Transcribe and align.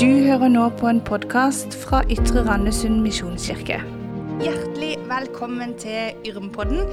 Du 0.00 0.06
hører 0.08 0.48
nå 0.48 0.62
på 0.80 0.86
en 0.88 0.98
podkast 1.04 1.74
fra 1.76 1.98
Ytre 2.08 2.40
Randesund 2.46 3.02
misjonskirke. 3.04 3.82
Hjertelig 4.40 4.94
velkommen 5.10 5.74
til 5.76 6.16
Yrmpodden. 6.24 6.88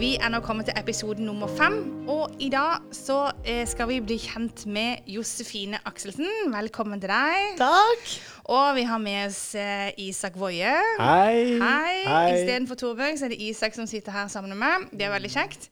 Vi 0.00 0.08
er 0.16 0.32
nå 0.34 0.40
kommet 0.42 0.66
til 0.66 0.80
episode 0.80 1.22
nummer 1.22 1.46
fem. 1.54 1.76
Og 2.10 2.34
i 2.42 2.48
dag 2.50 2.82
så 2.90 3.28
eh, 3.44 3.62
skal 3.62 3.86
vi 3.92 4.00
bli 4.02 4.18
kjent 4.24 4.66
med 4.66 5.06
Josefine 5.06 5.78
Akselsen. 5.86 6.26
Velkommen 6.50 6.98
til 6.98 7.14
deg. 7.14 7.62
Takk. 7.62 8.10
Og 8.50 8.74
vi 8.80 8.88
har 8.90 9.06
med 9.06 9.28
oss 9.28 9.54
eh, 9.54 9.94
Isak 10.08 10.34
Woie. 10.42 10.74
Hei. 10.98 11.62
Hei. 11.62 11.96
Hei. 12.10 12.26
Istedenfor 12.34 12.82
Torbjørg 12.82 13.22
så 13.22 13.30
er 13.30 13.36
det 13.36 13.42
Isak 13.52 13.78
som 13.78 13.86
sitter 13.86 14.18
her 14.18 14.34
sammen 14.34 14.56
med 14.56 14.64
meg. 14.66 14.90
Det 14.90 15.06
er 15.06 15.14
veldig 15.14 15.34
kjekt. 15.38 15.70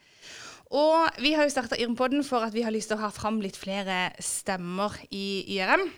Og 0.70 1.18
vi 1.18 1.34
har 1.34 1.50
jo 1.50 1.58
starta 1.58 1.82
Yrmpodden 1.82 2.22
for 2.22 2.46
at 2.46 2.54
vi 2.54 2.62
har 2.62 2.70
lyst 2.70 2.94
til 2.94 3.00
å 3.00 3.08
ha 3.08 3.14
fram 3.14 3.42
litt 3.42 3.58
flere 3.58 4.12
stemmer 4.22 4.94
i 5.10 5.42
IRM. 5.58 5.88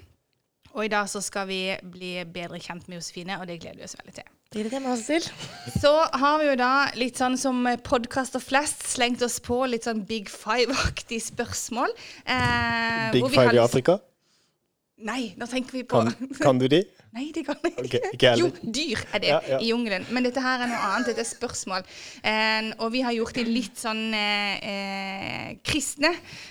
Og 0.76 0.84
i 0.84 0.90
dag 0.92 1.08
så 1.10 1.22
skal 1.24 1.48
vi 1.48 1.62
bli 1.82 2.16
bedre 2.28 2.60
kjent 2.62 2.88
med 2.88 3.00
Josefine, 3.00 3.38
og 3.40 3.48
det 3.48 3.60
gleder 3.62 3.80
vi 3.80 3.88
oss 3.88 3.96
veldig 3.98 4.14
til. 4.18 4.28
Det 4.48 4.62
gleder 4.62 4.78
jeg 4.78 4.84
meg 4.84 4.92
også 4.94 5.16
til. 5.18 5.78
Så 5.80 5.92
har 6.22 6.38
vi 6.40 6.46
jo 6.48 6.58
da 6.60 6.72
litt 6.96 7.20
sånn 7.20 7.36
som 7.40 7.66
podkaster 7.84 8.40
flest 8.40 8.86
slengt 8.88 9.24
oss 9.24 9.36
på 9.44 9.60
litt 9.68 9.88
sånn 9.88 10.04
Big 10.08 10.30
Five-aktig 10.32 11.20
spørsmål. 11.26 11.92
Eh, 12.24 13.10
Big 13.12 13.24
hvor 13.24 13.34
vi 13.34 13.40
har 13.40 13.50
Five 13.50 13.60
i 13.60 13.64
Afrika? 13.64 13.98
Nei, 14.98 15.32
nå 15.38 15.46
tenker 15.46 15.76
vi 15.78 15.84
på 15.86 16.00
Kan, 16.02 16.30
kan 16.40 16.58
du 16.58 16.64
de? 16.70 16.80
Nei, 17.16 17.28
det 17.32 17.44
kan 17.46 17.56
jeg 17.64 17.86
ikke. 17.86 18.00
ikke. 18.16 18.32
Jo, 18.40 18.48
dyr 18.62 19.00
er 19.14 19.22
det 19.22 19.28
Ja, 19.30 19.38
ja. 19.54 19.58
i 19.62 19.68
jungelen. 19.70 20.04
Men 20.12 20.26
dette 20.26 20.42
her 20.44 20.60
er 20.64 20.68
noe 20.68 20.80
annet. 20.90 21.06
Dette 21.08 21.22
er 21.22 21.28
spørsmål. 21.28 21.86
Eh, 22.20 22.68
og 22.82 22.90
vi 22.92 23.00
har 23.06 23.14
gjort 23.16 23.38
de 23.38 23.44
litt 23.48 23.78
sånn 23.80 24.02
eh, 24.18 24.58
eh, 24.72 25.52
kristne, 25.64 26.10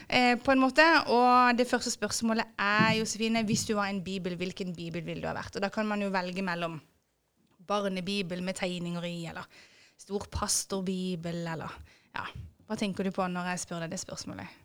eh, 0.10 0.34
på 0.42 0.54
en 0.56 0.64
måte. 0.64 0.86
Og 1.14 1.60
det 1.60 1.68
første 1.70 1.94
spørsmålet 1.94 2.56
er, 2.58 2.96
Josefine, 3.02 3.44
hvis 3.48 3.68
du 3.70 3.76
var 3.78 3.92
en 3.92 4.02
bibel, 4.06 4.34
hvilken 4.40 4.74
bibel 4.76 5.04
ville 5.06 5.22
du 5.22 5.30
ha 5.30 5.36
vært? 5.38 5.60
Og 5.60 5.66
da 5.68 5.70
kan 5.74 5.86
man 5.90 6.02
jo 6.02 6.10
velge 6.16 6.42
mellom 6.46 6.80
barnebibel 7.68 8.42
med 8.48 8.58
tegninger 8.58 9.06
i, 9.12 9.16
eller 9.30 9.46
stor 10.00 10.26
pastorbibel, 10.32 11.44
eller 11.54 11.78
Ja. 12.16 12.26
Hva 12.68 12.76
tenker 12.76 13.06
du 13.08 13.14
på 13.16 13.24
når 13.32 13.52
jeg 13.54 13.62
spør 13.68 13.86
deg 13.86 13.94
det 13.94 14.02
spørsmålet? 14.02 14.56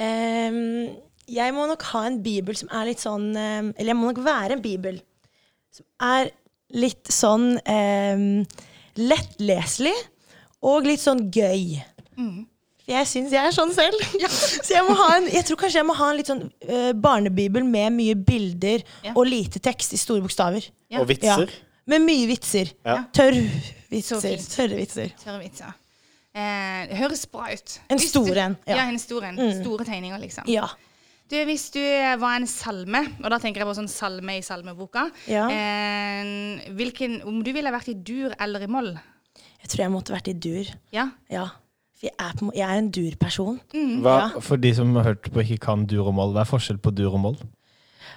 Ehm, 0.00 0.90
jeg 1.30 1.54
må 1.56 1.66
nok 1.70 1.84
ha 1.92 2.04
en 2.08 2.18
bibel 2.24 2.56
som 2.58 2.70
er 2.74 2.90
litt 2.90 3.02
sånn 3.02 3.30
ehm, 3.38 3.72
Eller 3.76 3.92
jeg 3.92 3.98
må 3.98 4.10
nok 4.10 4.22
være 4.24 4.56
en 4.56 4.64
bibel 4.64 5.00
som 5.70 5.86
er 6.02 6.30
litt 6.74 7.10
sånn 7.14 7.52
ehm, 7.70 8.42
lettleselig 8.98 9.94
og 10.66 10.88
litt 10.90 11.00
sånn 11.02 11.28
gøy. 11.32 11.78
For 12.82 12.92
jeg 12.92 13.08
syns 13.08 13.34
jeg 13.34 13.48
er 13.48 13.54
sånn 13.54 13.70
selv. 13.74 14.02
Så 14.66 14.74
jeg, 14.74 14.82
må 14.84 14.96
ha 14.98 15.08
en, 15.16 15.28
jeg 15.30 15.46
tror 15.48 15.60
kanskje 15.62 15.80
jeg 15.80 15.88
må 15.88 15.96
ha 15.96 16.08
en 16.10 16.18
litt 16.18 16.30
sånn 16.30 16.42
uh, 16.68 16.90
barnebibel 16.98 17.64
med 17.64 17.94
mye 17.96 18.16
bilder 18.18 18.82
Ja. 19.06 19.14
og 19.14 19.30
lite 19.30 19.62
tekst 19.62 19.94
i 19.96 20.00
store 20.00 20.24
bokstaver. 20.24 20.66
Ja. 20.90 21.00
Og 21.00 21.08
vitser? 21.08 21.54
Med 21.90 22.04
mye 22.04 22.26
vitser. 22.28 22.74
Ja. 22.86 22.98
Tørr 23.14 23.38
vitser. 23.90 24.42
Tørre 24.50 24.82
vitser. 24.82 25.14
Tørre 25.22 25.40
vitser. 25.42 25.72
Eh, 26.30 26.82
det 26.86 26.98
høres 27.00 27.24
bra 27.26 27.48
ut. 27.50 27.78
En 27.90 27.98
stor 27.98 28.28
en, 28.38 28.54
ja. 28.68 28.76
Ja, 28.76 28.84
en 28.86 29.00
stor 29.02 29.24
en. 29.26 29.40
Store 29.62 29.86
tegninger, 29.88 30.20
liksom. 30.22 30.46
Ja. 30.50 30.68
Du, 31.30 31.36
hvis 31.46 31.68
du 31.70 31.80
var 32.18 32.36
en 32.40 32.46
salme, 32.50 33.04
og 33.22 33.30
da 33.30 33.38
tenker 33.38 33.62
jeg 33.62 33.68
på 33.68 33.74
sånn 33.78 33.88
salme 33.90 34.34
i 34.38 34.42
salmeboka 34.42 35.04
Ja. 35.30 35.44
eh, 35.48 36.70
hvilken, 36.74 37.20
Om 37.24 37.42
du 37.46 37.52
ville 37.54 37.70
vært 37.70 37.88
i 37.92 37.94
dur 37.94 38.34
eller 38.40 38.64
i 38.66 38.66
moll? 38.70 38.92
Jeg 39.62 39.68
tror 39.70 39.84
jeg 39.84 39.92
måtte 39.94 40.14
vært 40.16 40.28
i 40.32 40.34
dur. 40.34 40.72
Ja. 40.92 41.10
Ja. 41.30 41.44
For 42.00 42.08
jeg 42.08 42.14
er, 42.18 42.32
på, 42.38 42.46
en 42.48 42.52
jeg 42.56 42.66
er 42.66 42.78
en 42.80 42.90
dur-person. 42.90 43.60
Hva, 44.02 44.16
Ja. 44.34 44.40
For 44.40 44.56
de 44.56 44.72
som 44.74 44.94
har 44.96 45.04
hørt 45.04 45.30
på 45.30 45.42
ikke 45.44 45.60
kan 45.60 45.86
dur 45.86 46.08
og 46.08 46.14
moll, 46.14 46.32
hva 46.34 46.40
er 46.42 46.50
forskjell 46.50 46.78
på 46.80 46.94
dur 46.96 47.12
og 47.14 47.20
moll? 47.20 47.36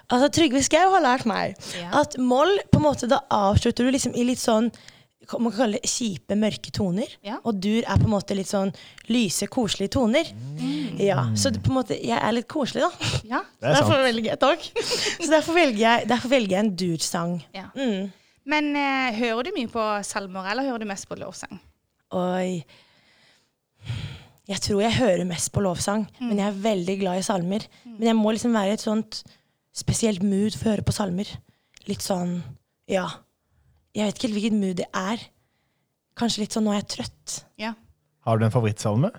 Altså, 0.10 0.30
Trygve 0.32 0.64
Skau 0.64 0.90
har 0.96 1.02
lært 1.04 1.26
meg 1.26 1.56
Ja. 1.78 1.92
at 2.02 2.18
moll, 2.18 2.58
på 2.72 2.78
en 2.80 2.84
måte, 2.88 3.08
da 3.08 3.20
avslutter 3.30 3.86
du 3.86 3.92
liksom 3.92 4.16
i 4.16 4.24
litt 4.24 4.40
sånn 4.40 4.72
man 5.40 5.52
kan 5.52 5.58
kalle 5.64 5.80
det 5.80 5.90
kjipe, 5.90 6.36
mørke 6.36 6.72
toner. 6.76 7.08
Ja. 7.24 7.38
Og 7.48 7.60
dur 7.64 7.82
er 7.88 7.98
på 8.02 8.08
en 8.10 8.14
måte 8.14 8.36
litt 8.36 8.50
sånn 8.52 8.74
lyse, 9.10 9.48
koselige 9.48 9.94
toner. 9.96 10.30
Ja, 11.00 11.30
Så 11.36 11.52
på 11.56 11.72
en 11.72 11.78
måte, 11.80 11.96
jeg 11.98 12.18
er 12.20 12.32
litt 12.36 12.48
koselig, 12.52 12.84
da. 12.84 12.92
ja. 13.32 13.40
Det 13.62 13.70
er 13.70 13.78
Derfor 13.80 13.96
sant. 13.98 14.08
velger 14.10 14.30
jeg, 14.34 14.40
takk. 14.44 14.68
Så 15.24 15.30
derfor 15.32 15.54
velger 15.58 15.80
jeg, 15.86 16.08
derfor 16.12 16.30
velger 16.36 16.58
jeg 16.58 16.66
en 16.66 16.76
dursang. 16.76 17.38
ja. 17.56 17.70
Mm. 17.76 18.12
Men 18.46 18.66
eh, 18.76 19.14
hører 19.16 19.48
du 19.48 19.54
mye 19.56 19.70
på 19.72 19.84
salmer, 20.04 20.44
eller 20.52 20.66
hører 20.68 20.82
du 20.84 20.86
mest 20.90 21.08
på 21.08 21.16
lovsang? 21.16 21.62
Oi. 22.12 22.66
Jeg 24.52 24.60
tror 24.66 24.82
jeg 24.84 24.98
hører 24.98 25.24
mest 25.30 25.54
på 25.56 25.62
lovsang, 25.64 26.04
Mm. 26.20 26.28
men 26.28 26.38
jeg 26.42 26.48
er 26.50 26.58
veldig 26.66 26.96
glad 27.00 27.18
i 27.22 27.24
salmer. 27.24 27.64
Men 27.86 28.04
jeg 28.10 28.16
må 28.20 28.32
liksom 28.36 28.52
være 28.54 28.74
i 28.74 28.74
et 28.76 28.84
sånt 28.84 29.22
spesielt 29.74 30.22
mood 30.24 30.52
for 30.58 30.68
å 30.68 30.74
høre 30.74 30.84
på 30.84 30.92
salmer. 30.92 31.30
Litt 31.88 32.04
sånn, 32.04 32.42
ja. 32.92 33.08
Jeg 33.94 34.08
vet 34.08 34.18
ikke 34.18 34.28
helt 34.28 34.40
hvilket 34.40 34.58
mood 34.58 34.80
det 34.82 34.90
er. 34.98 35.22
Kanskje 36.18 36.44
litt 36.44 36.56
sånn 36.56 36.66
nå 36.68 36.74
er 36.74 36.82
jeg 36.82 36.90
trøtt. 36.98 37.36
Ja. 37.62 37.74
Har 38.26 38.40
du 38.40 38.46
en 38.46 38.54
favorittsalme? 38.54 39.12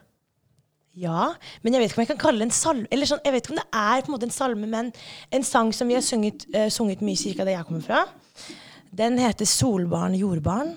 Ja, 0.95 1.33
men 1.65 1.75
jeg 1.75 1.83
vet 1.83 1.91
ikke 1.91 1.99
om 1.99 2.05
jeg 2.05 2.11
kan 2.13 2.21
kalle 2.23 2.43
det 2.43 2.47
en 2.49 2.55
salme. 2.55 2.87
Eller 2.95 3.09
sånn, 3.11 3.23
jeg 3.27 3.35
vet 3.35 3.47
ikke 3.47 3.55
om 3.57 3.59
det 3.59 3.81
er 3.81 4.05
på 4.05 4.11
en 4.11 4.15
måte 4.15 4.29
en 4.29 4.35
salme, 4.35 4.69
men 4.71 4.93
en 5.35 5.47
sang 5.47 5.73
som 5.75 5.91
vi 5.91 5.97
har 5.99 6.05
sunget, 6.07 6.47
uh, 6.55 6.69
sunget 6.71 7.03
mye 7.03 7.17
i 7.17 7.23
kirka 7.23 7.47
der 7.47 7.57
jeg 7.57 7.67
kommer 7.67 7.83
fra. 7.83 8.05
Den 8.95 9.19
heter 9.19 9.45
'Solbarn 9.51 10.15
jordbarn'. 10.15 10.77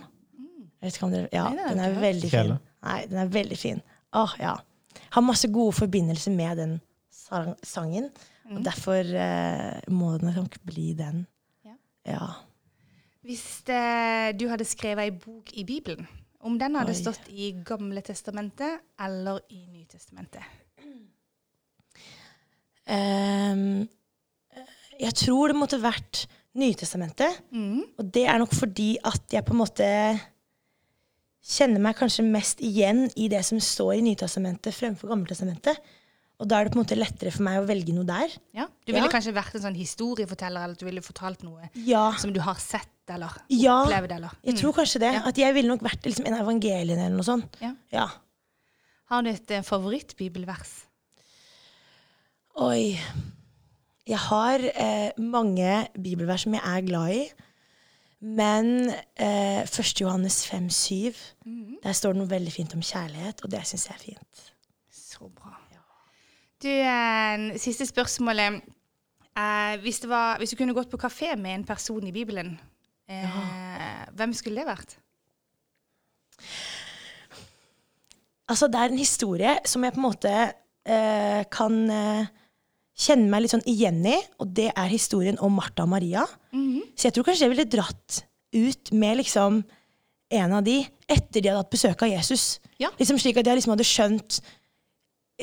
Jeg 0.81 0.87
vet 0.87 0.95
ikke 0.97 1.05
om 1.05 1.13
dere, 1.13 1.29
ja, 1.33 1.49
Nei, 1.49 1.69
den 1.69 1.79
er 1.79 1.91
klart. 1.91 2.01
veldig 2.01 2.31
fin. 2.31 2.57
Nei, 2.83 3.05
den 3.05 3.17
er 3.17 3.29
veldig 3.33 3.57
fin. 3.57 3.81
Åh, 4.13 4.33
ja. 4.39 4.55
Har 5.11 5.21
masse 5.21 5.47
gode 5.53 5.73
forbindelser 5.73 6.31
med 6.33 6.57
den 6.57 6.81
sang 7.11 7.55
sangen. 7.63 8.09
Og 8.51 8.63
derfor 8.65 9.03
uh, 9.03 9.93
må 9.93 10.17
den 10.17 10.33
nok 10.33 10.57
bli 10.65 10.93
den. 10.97 11.27
Ja. 11.65 11.73
Ja. 12.05 12.27
Hvis 13.27 13.43
det, 13.67 14.39
du 14.39 14.45
hadde 14.47 14.63
skrevet 14.67 15.03
ei 15.03 15.11
bok 15.11 15.51
i 15.59 15.65
Bibelen, 15.67 16.07
om 16.47 16.55
den 16.59 16.77
hadde 16.79 16.93
Oi. 16.93 16.99
stått 17.01 17.27
i 17.27 17.49
Gamle 17.67 17.99
testamentet 18.05 18.79
eller 19.03 19.41
i 19.51 19.65
Nytestamentet? 19.67 20.45
Um, 22.87 23.83
jeg 24.95 25.13
tror 25.19 25.51
det 25.51 25.59
måtte 25.59 25.81
vært 25.83 26.23
Nytestamentet. 26.57 27.41
Mm. 27.51 27.83
Og 27.99 28.13
det 28.15 28.23
er 28.31 28.39
nok 28.39 28.55
fordi 28.55 28.95
at 29.05 29.35
jeg 29.35 29.45
på 29.45 29.53
en 29.53 29.59
måte 29.59 29.89
kjenner 31.47 31.83
meg 31.83 31.99
kanskje 31.99 32.25
mest 32.25 32.63
igjen 32.63 33.05
i 33.19 33.27
det 33.31 33.43
som 33.45 33.59
står 33.61 33.97
i 33.97 34.05
Nytestamentet 34.07 34.75
fremfor 34.75 35.11
Gammeltestamentet. 35.11 35.83
Og 36.39 36.45
da 36.47 36.59
er 36.59 36.67
det 36.67 36.73
på 36.73 36.77
en 36.77 36.83
måte 36.85 36.97
lettere 36.97 37.31
for 37.33 37.41
meg 37.47 37.57
å 37.59 37.65
velge 37.65 37.93
noe 37.95 38.05
der. 38.05 38.29
Ja. 38.53 38.67
Du 38.85 38.91
ville 38.93 39.07
Ja. 39.07 39.09
kanskje 39.09 39.33
vært 39.33 39.55
en 39.55 39.61
sånn 39.63 39.75
historieforteller, 39.77 40.63
eller 40.63 40.73
at 40.77 40.79
du 40.79 40.85
ville 40.85 41.01
fortalt 41.01 41.41
noe 41.43 41.69
Ja, 41.73 42.11
som 42.17 42.31
du 42.33 42.39
har 42.39 42.55
sett 42.61 42.87
eller 43.09 43.31
Ja. 43.49 43.83
opplevd. 43.85 44.11
eller? 44.11 44.31
jeg 44.43 44.55
tror 44.55 44.73
kanskje 44.73 44.99
det. 44.99 45.15
At 45.25 45.35
jeg 45.37 45.53
ville 45.55 45.67
nok 45.67 45.81
vært 45.81 46.03
liksom 46.05 46.27
en 46.27 46.35
evangeliene 46.35 47.05
eller 47.07 47.15
noe 47.17 47.23
sånt. 47.23 47.55
Ja. 47.91 48.07
Har 49.09 49.21
du 49.23 49.29
et 49.29 49.49
eh, 49.51 49.61
favorittbibelvers? 49.61 50.83
Oi. 52.57 52.99
Jeg 54.07 54.17
har 54.17 54.59
eh, 54.59 55.11
mange 55.19 55.87
bibelvers 55.99 56.43
som 56.43 56.53
jeg 56.53 56.61
er 56.63 56.81
glad 56.87 57.09
i. 57.15 57.31
Men 58.21 58.89
eh, 59.15 59.63
1. 59.63 60.01
Johannes 60.01 60.45
5, 60.49 60.69
7, 60.69 61.15
der 61.83 61.93
står 61.93 62.13
det 62.13 62.21
noe 62.21 62.31
veldig 62.31 62.51
fint 62.53 62.73
om 62.73 62.81
kjærlighet, 62.81 63.43
og 63.43 63.51
det 63.53 63.61
syns 63.69 63.87
jeg 63.87 63.95
er 63.95 64.05
fint. 64.05 64.45
Du, 66.63 66.69
eh, 66.69 67.57
siste 67.61 67.85
spørsmålet. 67.85 68.61
Eh, 69.37 69.75
hvis, 69.83 70.01
var, 70.09 70.39
hvis 70.41 70.53
du 70.53 70.57
kunne 70.57 70.73
gått 70.73 70.89
på 70.89 70.97
kafé 70.97 71.35
med 71.37 71.59
en 71.59 71.67
person 71.67 72.01
i 72.07 72.13
Bibelen, 72.15 72.55
eh, 73.09 74.07
hvem 74.17 74.33
skulle 74.33 74.63
det 74.63 74.69
vært? 74.69 74.97
Altså, 78.47 78.67
det 78.71 78.79
er 78.79 78.89
en 78.89 78.97
historie 78.97 79.53
som 79.65 79.83
jeg 79.83 79.93
på 79.93 80.01
en 80.01 80.07
måte 80.07 80.33
eh, 80.33 81.43
kan 81.53 81.77
eh, 81.93 82.27
kjenne 82.97 83.29
meg 83.29 83.43
litt 83.43 83.53
sånn 83.53 83.67
igjen 83.69 84.01
i, 84.07 84.17
og 84.41 84.49
det 84.57 84.71
er 84.71 84.89
historien 84.89 85.37
om 85.43 85.53
Martha 85.53 85.85
og 85.85 85.93
Maria. 85.93 86.25
Så 86.97 87.09
jeg 87.09 87.13
tror 87.13 87.27
kanskje 87.27 87.45
jeg 87.45 87.53
ville 87.53 87.69
dratt 87.69 88.23
ut 88.57 88.91
med 88.97 89.19
liksom 89.21 89.61
en 90.33 90.53
av 90.57 90.63
de 90.65 90.79
etter 91.05 91.43
de 91.43 91.51
hadde 91.51 91.61
hatt 91.61 91.75
besøk 91.75 92.01
av 92.01 92.09
Jesus. 92.09 92.57
Ja. 92.81 92.89
Liksom 92.97 93.19
Slik 93.21 93.37
at 93.37 93.45
jeg 93.45 93.59
liksom 93.59 93.75
hadde 93.75 93.85
skjønt 93.87 94.39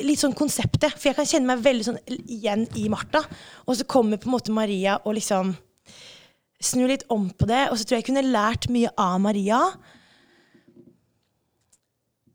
litt 0.03 0.19
sånn 0.19 0.33
konseptet. 0.35 0.91
For 0.97 1.09
jeg 1.11 1.15
kan 1.15 1.25
kjenne 1.29 1.47
meg 1.53 1.63
veldig 1.63 1.85
sånn 1.87 1.99
igjen 2.27 2.65
i 2.75 2.87
Martha. 2.91 3.21
Og 3.67 3.77
så 3.79 3.85
kommer 3.87 4.17
på 4.19 4.27
en 4.29 4.35
måte 4.35 4.51
Maria 4.55 4.97
og 5.05 5.15
liksom 5.15 5.53
snur 6.61 6.87
litt 6.91 7.05
om 7.13 7.29
på 7.29 7.47
det. 7.47 7.69
Og 7.71 7.77
så 7.77 7.85
tror 7.85 7.97
jeg 7.99 8.03
jeg 8.05 8.09
kunne 8.13 8.25
lært 8.31 8.67
mye 8.73 8.91
av 8.97 9.19
Maria. 9.23 9.61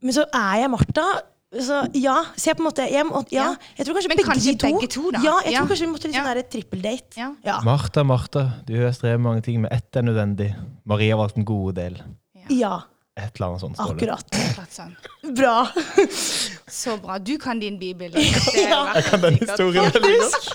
Men 0.01 0.17
så 0.17 0.25
er 0.33 0.63
jeg 0.63 0.73
Martha. 0.73 1.09
Så 1.51 1.81
ja, 1.99 2.15
så 2.39 2.53
jeg 2.53 2.57
på 2.61 2.63
en 2.63 2.69
måte 2.69 2.85
jeg, 2.87 3.05
må, 3.09 3.25
ja, 3.35 3.49
Ja. 3.51 3.55
jeg 3.77 3.87
tror 3.87 3.97
kanskje, 3.97 4.09
Men 4.13 4.17
begge, 4.21 4.27
kanskje 4.29 4.53
de 4.53 4.59
to, 4.63 4.69
begge 4.71 4.89
to, 4.95 5.11
da. 5.11 5.19
Ja, 5.25 5.33
jeg 5.45 5.53
Ja. 5.53 5.59
tror 5.59 5.69
kanskje 5.73 5.87
vi 5.87 5.93
måtte 5.93 6.07
litt 6.07 6.15
sånn 6.15 6.37
ja. 6.37 6.43
trippeldate. 6.55 7.17
Ja. 7.19 7.35
Ja. 7.45 7.57
Martha, 7.67 8.05
Martha, 8.05 8.45
du 8.67 8.77
har 8.85 8.93
strevet 8.93 9.21
mange 9.21 9.43
ting, 9.43 9.61
men 9.61 9.73
ett 9.73 9.97
er 9.97 10.03
nødvendig. 10.07 10.55
Maria 10.87 11.17
valgte 11.17 11.35
den 11.35 11.45
gode 11.45 11.75
del. 11.75 12.03
ja, 12.49 12.83
Et 13.17 13.35
eller 13.37 13.49
annet 13.49 13.61
sånt 13.61 13.77
akkurat. 13.83 14.25
Akkurat 14.33 14.71
sånn. 14.73 14.95
Bra. 15.35 15.67
Så 16.71 16.97
bra. 17.03 17.19
Du 17.19 17.35
kan 17.39 17.61
din 17.61 17.79
bibel. 17.81 18.15
Ja. 18.55 18.95
Jeg 18.95 19.05
kan 19.09 19.23
den 19.25 19.39
historien 19.41 19.91
veldig 19.95 20.13
godt. 20.23 20.51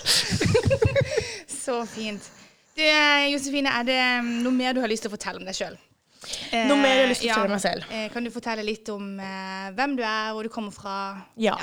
Så 1.66 1.80
fint. 1.90 2.30
Du, 2.76 2.82
eh, 2.84 3.26
Josefine, 3.32 3.72
er 3.72 3.86
det 3.88 3.98
mm, 4.22 4.32
noe 4.44 4.54
mer 4.54 4.76
du 4.76 4.82
har 4.82 4.90
lyst 4.90 5.06
til 5.06 5.10
å 5.10 5.16
fortelle 5.16 5.40
om 5.40 5.48
deg 5.48 5.56
sjøl? 5.56 5.76
Noe 6.66 6.76
mer 6.80 6.92
jeg 6.92 7.02
har 7.04 7.10
lyst 7.10 7.22
til 7.22 7.30
å 7.30 7.36
fortelle 7.36 7.56
meg 7.56 7.62
selv? 7.64 7.94
Kan 8.14 8.26
du 8.26 8.32
fortelle 8.34 8.64
litt 8.66 8.90
om 8.92 9.14
eh, 9.22 9.68
hvem 9.76 9.96
du 9.98 10.02
er, 10.02 10.32
hvor 10.34 10.46
du 10.46 10.52
kommer 10.52 10.74
fra? 10.74 10.96
Ja. 11.40 11.56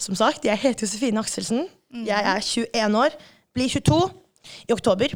Som 0.00 0.16
sagt, 0.18 0.44
jeg 0.48 0.58
heter 0.60 0.86
Josefine 0.86 1.20
Akselsen. 1.20 1.66
Jeg 2.06 2.16
er 2.16 2.40
21 2.40 2.98
år. 3.00 3.16
Blir 3.56 3.68
22 3.68 4.00
i 4.68 4.74
oktober. 4.74 5.14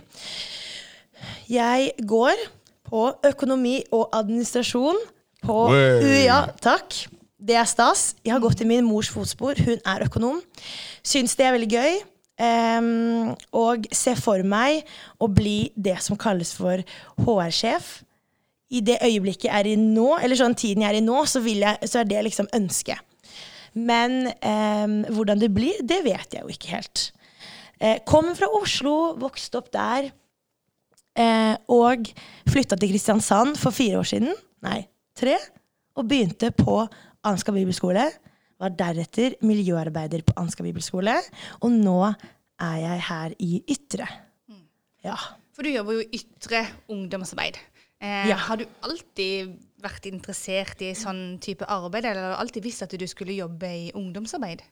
Jeg 1.49 1.91
går 2.09 2.45
på 2.89 3.05
økonomi 3.31 3.79
og 3.93 4.09
administrasjon 4.17 4.99
på 5.45 5.59
Wey. 5.73 6.05
UiA. 6.05 6.41
Takk. 6.65 7.05
Det 7.45 7.57
er 7.61 7.69
stas. 7.69 8.15
Jeg 8.25 8.33
har 8.33 8.41
gått 8.41 8.63
i 8.65 8.69
min 8.69 8.87
mors 8.87 9.11
fotspor. 9.13 9.59
Hun 9.67 9.81
er 9.85 10.07
økonom. 10.07 10.41
Syns 11.05 11.37
det 11.37 11.45
er 11.45 11.57
veldig 11.57 11.71
gøy. 11.75 11.99
Um, 12.35 13.35
og 13.55 13.85
ser 13.95 14.19
for 14.19 14.43
meg 14.49 14.89
å 15.23 15.29
bli 15.31 15.69
det 15.77 15.99
som 16.03 16.19
kalles 16.19 16.55
for 16.57 16.81
HR-sjef. 17.21 17.99
I 18.75 18.81
det 18.83 18.97
øyeblikket 19.05 19.51
jeg 19.51 19.55
er 19.55 19.69
i 19.71 19.77
nå, 19.79 20.17
eller 20.17 20.41
sånn 20.41 20.57
tiden 20.59 20.83
jeg 20.83 20.95
er 20.95 20.99
i 21.03 21.05
nå, 21.05 21.21
så, 21.31 21.45
jeg, 21.45 21.91
så 21.91 22.01
er 22.01 22.09
det 22.11 22.25
liksom 22.27 22.49
ønsket. 22.57 23.05
Men 23.75 24.33
um, 24.41 24.99
hvordan 25.13 25.45
det 25.45 25.53
blir, 25.53 25.79
det 25.85 26.01
vet 26.07 26.35
jeg 26.35 26.43
jo 26.43 26.55
ikke 26.55 26.73
helt. 26.73 27.07
Uh, 27.77 27.99
kom 28.09 28.33
fra 28.39 28.49
Oslo, 28.57 29.15
vokste 29.21 29.61
opp 29.61 29.71
der. 29.75 30.11
Uh, 31.15 31.55
og 31.71 32.09
flytta 32.51 32.81
til 32.81 32.97
Kristiansand 32.97 33.61
for 33.61 33.75
fire 33.75 34.01
år 34.01 34.15
siden. 34.15 34.33
Nei, 34.65 34.87
tre. 35.19 35.37
Og 35.95 36.09
begynte 36.09 36.51
på 36.57 36.81
Ansgar 37.25 37.57
bibelskole. 37.57 38.07
Var 38.61 38.75
deretter 38.79 39.35
miljøarbeider 39.43 40.23
på 40.27 40.37
Ansgar 40.41 40.67
bibelskole. 40.67 41.17
Og 41.63 41.73
nå 41.75 41.99
er 42.63 42.77
jeg 42.85 43.01
her 43.09 43.35
i 43.43 43.53
Ytre. 43.75 44.07
Ja. 45.05 45.17
For 45.55 45.63
du 45.67 45.71
jobber 45.71 46.01
jo 46.01 46.05
ytre 46.17 46.65
ungdomsarbeid. 46.91 47.59
Eh, 48.01 48.29
Ja. 48.31 48.37
Har 48.37 48.57
du 48.59 48.65
alltid 48.83 49.55
vært 49.85 50.07
interessert 50.09 50.81
i 50.83 50.95
sånn 50.97 51.39
type 51.41 51.67
arbeid, 51.69 52.05
eller 52.05 52.23
har 52.23 52.33
du 52.35 52.41
alltid 52.41 52.63
visst 52.65 52.83
at 52.83 52.91
du 52.99 53.07
skulle 53.07 53.37
jobbe 53.37 53.69
i 53.69 53.91
ungdomsarbeid? 53.95 54.63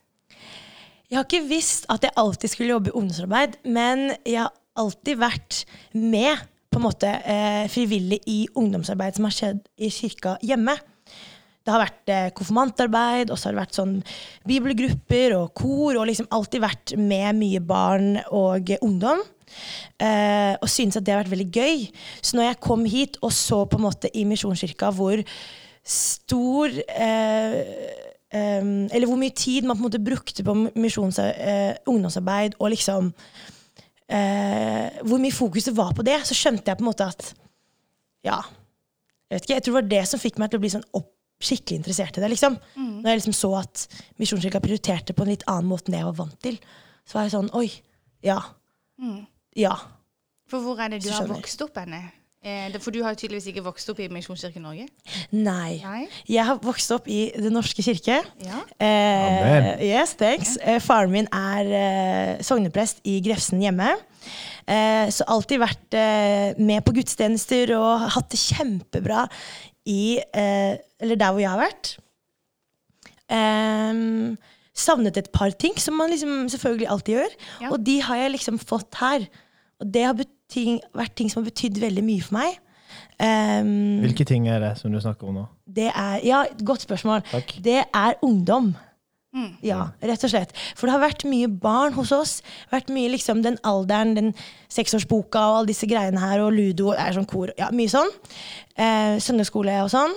Jeg 1.09 1.17
har 1.19 1.25
ikke 1.27 1.47
visst 1.47 1.85
at 1.93 2.01
jeg 2.01 2.15
alltid 2.17 2.49
skulle 2.49 2.73
jobbe 2.73 2.89
i 2.89 2.97
ungdomsarbeid, 2.97 3.59
men 3.65 4.15
jeg 4.25 4.39
har 4.41 4.51
alltid 4.75 5.19
vært 5.21 5.65
med 5.93 6.41
på 6.73 6.79
en 6.81 6.85
måte 6.87 7.05
eh, 7.05 7.67
frivillig 7.69 8.19
i 8.25 8.47
ungdomsarbeid 8.57 9.15
som 9.19 9.27
har 9.29 9.35
skjedd 9.35 9.59
i 9.77 9.91
kirka 9.93 10.37
hjemme. 10.41 10.73
Det 11.63 11.71
har 11.71 11.83
vært 11.85 12.11
eh, 12.11 12.31
konfirmantarbeid, 12.35 13.31
og 13.31 13.39
så 13.39 13.47
har 13.47 13.55
det 13.55 13.61
vært 13.61 13.77
sånn 13.77 13.93
bibelgrupper 14.49 15.37
og 15.37 15.53
kor, 15.55 15.95
og 15.95 16.09
liksom 16.09 16.27
alltid 16.35 16.63
vært 16.63 16.95
med 16.99 17.39
mye 17.39 17.61
barn 17.63 18.17
og 18.35 18.73
ungdom. 18.83 19.23
Eh, 20.01 20.53
og 20.57 20.69
synes 20.71 20.97
at 20.97 21.05
det 21.05 21.13
har 21.13 21.21
vært 21.23 21.33
veldig 21.33 21.51
gøy. 21.53 21.85
Så 22.21 22.37
når 22.37 22.49
jeg 22.49 22.63
kom 22.67 22.85
hit 22.89 23.19
og 23.21 23.31
så 23.35 23.63
på 23.69 23.79
en 23.79 23.85
måte 23.85 24.11
i 24.11 24.25
Misjonskirka 24.27 24.91
hvor 24.95 25.21
stor 25.83 26.71
eh, 26.71 27.59
Eller 28.33 29.05
hvor 29.05 29.19
mye 29.19 29.35
tid 29.35 29.67
man 29.67 29.75
på 29.75 29.83
en 29.83 29.87
måte 29.89 29.99
brukte 30.01 30.45
på 30.47 30.55
misjons, 30.79 31.19
eh, 31.19 31.75
ungdomsarbeid, 31.85 32.55
og 32.59 32.71
liksom 32.73 33.11
eh, 34.07 35.03
Hvor 35.03 35.21
mye 35.21 35.35
fokus 35.35 35.67
det 35.69 35.75
var 35.77 35.93
på 35.93 36.05
det, 36.07 36.21
så 36.25 36.37
skjønte 36.37 36.71
jeg 36.71 36.79
på 36.79 36.85
en 36.85 36.91
måte 36.91 37.09
at 37.11 37.33
Ja. 38.23 38.41
Jeg 39.29 39.41
ikke, 39.41 39.53
jeg 39.53 39.63
tror 39.63 39.73
det 39.73 39.81
var 39.81 39.89
det 39.91 40.03
som 40.07 40.21
fikk 40.21 40.39
meg 40.39 40.51
til 40.51 40.59
å 40.59 40.63
bli 40.63 40.69
sånn 40.69 40.89
opp, 40.93 41.11
skikkelig 41.45 41.81
interessert 41.81 42.17
i 42.17 42.23
det. 42.23 42.31
liksom. 42.33 42.57
Når 42.77 43.09
jeg 43.11 43.21
liksom 43.21 43.37
så 43.37 43.51
at 43.59 43.85
Misjonskirka 44.21 44.61
prioriterte 44.63 45.15
på 45.15 45.25
en 45.25 45.33
litt 45.33 45.45
annen 45.51 45.69
måte 45.69 45.89
enn 45.89 45.97
det 45.97 46.01
jeg 46.03 46.09
var 46.11 46.19
vant 46.23 46.39
til. 46.43 46.59
Så 47.07 47.19
var 47.19 47.27
jeg 47.27 47.35
sånn 47.35 47.51
Oi. 47.59 47.67
Ja. 48.23 48.39
Ja. 49.59 49.77
For 50.49 50.63
hvor 50.63 50.79
er 50.79 50.93
det 50.93 51.03
du 51.03 51.11
har 51.11 51.27
vokst 51.27 51.61
opp 51.65 51.79
henne? 51.81 52.05
Eh, 52.43 52.73
for 52.83 52.91
du 52.91 52.99
har 53.05 53.15
tydeligvis 53.15 53.45
ikke 53.53 53.63
vokst 53.63 53.87
opp 53.93 54.01
i 54.03 54.09
Misjonskirken 54.11 54.65
Norge? 54.65 54.89
Nei. 55.31 55.77
Nei? 55.79 56.01
Jeg 56.27 56.43
har 56.43 56.57
vokst 56.63 56.91
opp 56.91 57.07
i 57.07 57.29
Den 57.39 57.55
norske 57.55 57.83
kirke. 57.85 58.17
Ja. 58.43 58.59
Eh, 58.83 59.27
Amen. 59.29 59.67
yes, 59.87 60.15
thanks. 60.19 60.57
Ja. 60.59 60.75
faren 60.83 61.13
min 61.13 61.29
er 61.31 61.71
eh, 61.79 62.41
sogneprest 62.43 62.99
i 63.07 63.21
Grefsen 63.23 63.63
hjemme. 63.63 63.93
Eh, 64.67 65.07
så 65.11 65.23
alltid 65.31 65.63
vært 65.63 65.95
eh, 65.99 66.59
med 66.59 66.83
på 66.83 66.95
gudstjenester 66.99 67.73
og 67.79 68.09
hatt 68.15 68.29
det 68.35 68.39
kjempebra 68.43 69.23
i 69.89 70.17
eh, 70.19 70.77
Eller 71.03 71.19
der 71.19 71.31
hvor 71.31 71.41
jeg 71.43 71.49
har 71.51 71.59
vært. 71.59 71.93
Em, 73.33 74.35
savnet 74.73 75.17
et 75.19 75.29
par 75.33 75.51
ting, 75.59 75.75
som 75.79 75.97
man 75.99 76.11
liksom 76.13 76.47
selvfølgelig 76.49 76.87
alltid 76.89 77.17
gjør. 77.17 77.33
Ja. 77.61 77.71
Og 77.71 77.81
de 77.85 77.97
har 78.01 78.21
jeg 78.21 78.35
liksom 78.37 78.59
fått 78.61 78.99
her. 79.01 79.25
Og 79.81 79.89
det 79.93 80.05
har 80.07 80.15
vært 80.15 81.15
ting 81.17 81.31
som 81.31 81.41
har 81.43 81.49
betydd 81.49 81.81
veldig 81.81 82.03
mye 82.05 82.23
for 82.23 82.37
meg. 82.37 82.59
Um, 83.23 84.01
Hvilke 84.03 84.25
ting 84.27 84.47
er 84.49 84.59
det 84.61 84.71
som 84.79 84.93
du 84.93 84.99
snakker 85.01 85.29
om 85.29 85.37
nå? 85.37 85.43
det 85.69 85.89
er 85.89 86.19
Ja, 86.25 86.43
godt 86.65 86.83
spørsmål. 86.85 87.23
Takk. 87.31 87.55
Det 87.63 87.79
er 87.85 88.17
ungdom. 88.25 88.73
Mm. 89.33 89.49
Ja, 89.65 89.79
rett 90.05 90.23
og 90.27 90.29
slett. 90.29 90.51
For 90.77 90.85
det 90.85 90.93
har 90.93 91.01
vært 91.01 91.23
mye 91.25 91.47
barn 91.49 91.95
hos 91.97 92.11
oss. 92.13 92.33
Vært 92.69 92.91
mye 92.93 93.09
liksom 93.15 93.41
den 93.41 93.57
alderen, 93.65 94.13
den 94.17 94.29
seksårsboka 94.69 95.41
og 95.41 95.57
alle 95.57 95.71
disse 95.71 95.89
greiene 95.89 96.21
her, 96.21 96.43
og 96.45 96.53
ludo, 96.53 96.91
er 96.93 97.15
sånn 97.15 97.25
kor, 97.29 97.49
ja, 97.57 97.71
mye 97.73 97.89
sånn. 97.89 98.11
Eh, 98.77 99.17
søndagsskole 99.23 99.79
og 99.81 99.89
sånn. 99.93 100.13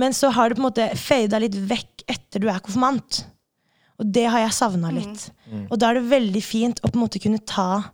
Men 0.00 0.16
så 0.16 0.32
har 0.32 0.48
det 0.48 0.56
på 0.56 0.64
en 0.64 0.68
måte 0.70 0.88
fada 0.96 1.40
litt 1.44 1.56
vekk 1.56 2.06
etter 2.08 2.40
du 2.40 2.48
er 2.48 2.62
konfirmant. 2.64 3.26
Og 4.00 4.08
det 4.10 4.24
har 4.32 4.40
jeg 4.46 4.56
savna 4.56 4.90
litt. 4.90 5.28
Og 5.70 5.78
da 5.78 5.90
er 5.92 6.00
det 6.00 6.08
veldig 6.10 6.42
fint 6.42 6.80
å 6.82 6.88
på 6.90 6.96
en 6.98 7.04
måte 7.04 7.20
kunne 7.22 7.38
ta 7.46 7.84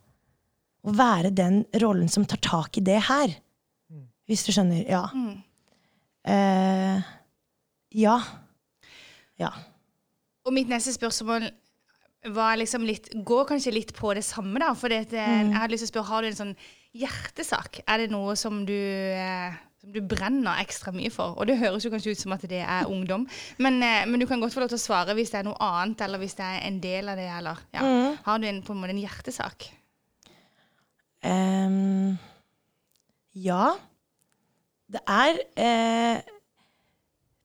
og 0.81 0.95
være 0.97 1.29
den 1.37 1.65
rollen 1.83 2.09
som 2.09 2.25
tar 2.25 2.41
tak 2.41 2.79
i 2.79 2.85
det 2.87 3.03
her. 3.11 3.35
Hvis 4.31 4.47
du 4.47 4.53
skjønner? 4.55 4.87
Ja. 4.89 5.03
Mm. 5.13 5.43
Eh, 6.31 7.03
ja. 8.01 8.15
Ja. 9.37 9.51
Og 10.47 10.55
mitt 10.57 10.71
neste 10.71 10.95
spørsmål 10.95 11.51
var 12.35 12.59
liksom 12.61 12.85
litt, 12.85 13.09
går 13.25 13.47
kanskje 13.49 13.73
litt 13.73 13.95
på 13.97 14.13
det 14.17 14.25
samme, 14.27 14.61
da. 14.61 14.75
For 14.77 14.93
det, 14.93 15.07
eh, 15.13 15.41
jeg 15.49 15.57
hadde 15.57 15.73
lyst 15.73 15.87
til 15.87 15.91
å 15.91 15.95
spørre, 15.95 16.11
har 16.11 16.23
du 16.23 16.29
en 16.31 16.39
sånn 16.41 16.55
hjertesak? 17.01 17.81
Er 17.87 18.03
det 18.03 18.11
noe 18.13 18.37
som 18.37 18.65
du, 18.69 18.77
eh, 18.77 19.57
som 19.81 19.93
du 19.95 20.01
brenner 20.05 20.61
ekstra 20.61 20.93
mye 20.93 21.11
for? 21.13 21.37
Og 21.39 21.49
det 21.49 21.59
høres 21.61 21.85
jo 21.85 21.93
kanskje 21.93 22.13
ut 22.13 22.21
som 22.21 22.33
at 22.37 22.45
det 22.49 22.61
er 22.61 22.89
ungdom, 22.91 23.27
men, 23.59 23.83
eh, 23.83 24.05
men 24.05 24.21
du 24.21 24.27
kan 24.27 24.41
godt 24.41 24.53
få 24.53 24.61
lov 24.61 24.73
til 24.73 24.81
å 24.81 24.87
svare 24.87 25.17
hvis 25.17 25.33
det 25.33 25.41
er 25.41 25.49
noe 25.49 25.61
annet, 25.61 26.01
eller 26.01 26.19
hvis 26.19 26.37
det 26.37 26.45
er 26.45 26.67
en 26.67 26.81
del 26.81 27.09
av 27.09 27.17
det, 27.17 27.29
eller 27.29 27.57
ja. 27.73 28.17
Har 28.25 28.39
du 28.39 28.47
en, 28.47 28.63
på 28.63 28.73
en 28.73 28.81
måte 28.81 28.97
en 28.97 29.05
hjertesak? 29.05 29.71
Um, 31.23 32.19
ja. 33.37 33.77
Det 34.91 35.01
er 35.07 35.39
eh, 35.57 36.23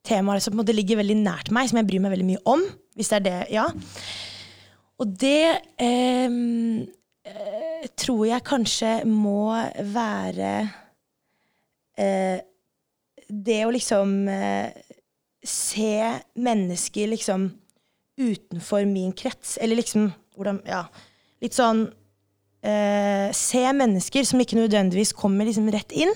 temaer 0.08 0.40
som 0.42 0.54
på 0.54 0.58
en 0.58 0.64
måte 0.64 0.76
ligger 0.76 1.00
veldig 1.02 1.18
nært 1.22 1.52
meg, 1.54 1.70
som 1.70 1.80
jeg 1.80 1.88
bryr 1.90 2.02
meg 2.04 2.16
veldig 2.16 2.28
mye 2.32 2.44
om. 2.50 2.64
Hvis 2.96 3.12
det 3.12 3.18
er 3.20 3.26
det, 3.26 3.40
ja. 3.52 3.66
Og 5.04 5.12
det 5.20 5.60
ehm, 5.84 6.86
eh, 7.28 7.88
tror 8.00 8.24
jeg 8.30 8.48
kanskje 8.48 8.92
må 9.10 9.52
være 9.92 10.52
eh, 12.00 12.40
Det 13.28 13.60
å 13.66 13.74
liksom 13.76 14.14
eh, 14.32 14.72
se 15.46 15.98
mennesker 16.40 17.12
liksom 17.12 17.50
utenfor 18.16 18.86
min 18.88 19.12
krets, 19.12 19.58
eller 19.60 19.82
liksom 19.82 20.08
hvordan 20.38 20.62
Ja, 20.68 20.86
litt 21.44 21.58
sånn 21.58 21.84
eh, 22.64 23.28
se 23.36 23.64
mennesker 23.76 24.24
som 24.28 24.40
ikke 24.40 24.58
nødvendigvis 24.62 25.12
kommer 25.16 25.48
liksom 25.48 25.68
rett 25.74 25.92
inn. 25.92 26.14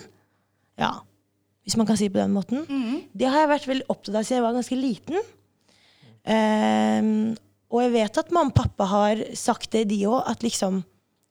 Ja, 0.79 1.01
hvis 1.67 1.75
man 1.77 1.89
kan 1.89 2.00
si 2.00 2.07
det 2.07 2.15
på 2.15 2.21
den 2.24 2.33
måten. 2.33 2.63
Det 3.13 3.27
har 3.27 3.43
jeg 3.43 3.51
vært 3.51 3.67
veldig 3.69 3.89
opptatt 3.91 4.15
av 4.15 4.24
siden 4.24 4.39
jeg 4.39 4.48
var 4.48 4.55
ganske 4.57 4.79
liten. 4.79 5.19
Ehm, 6.27 7.38
og 7.69 7.83
jeg 7.85 7.93
vet 7.93 8.19
at 8.21 8.31
mamma 8.33 8.51
og 8.51 8.57
pappa 8.57 8.88
har 8.89 9.21
sagt 9.38 9.71
det, 9.75 9.88
de 9.91 10.01
òg. 10.09 10.23
At 10.29 10.43
liksom 10.45 10.83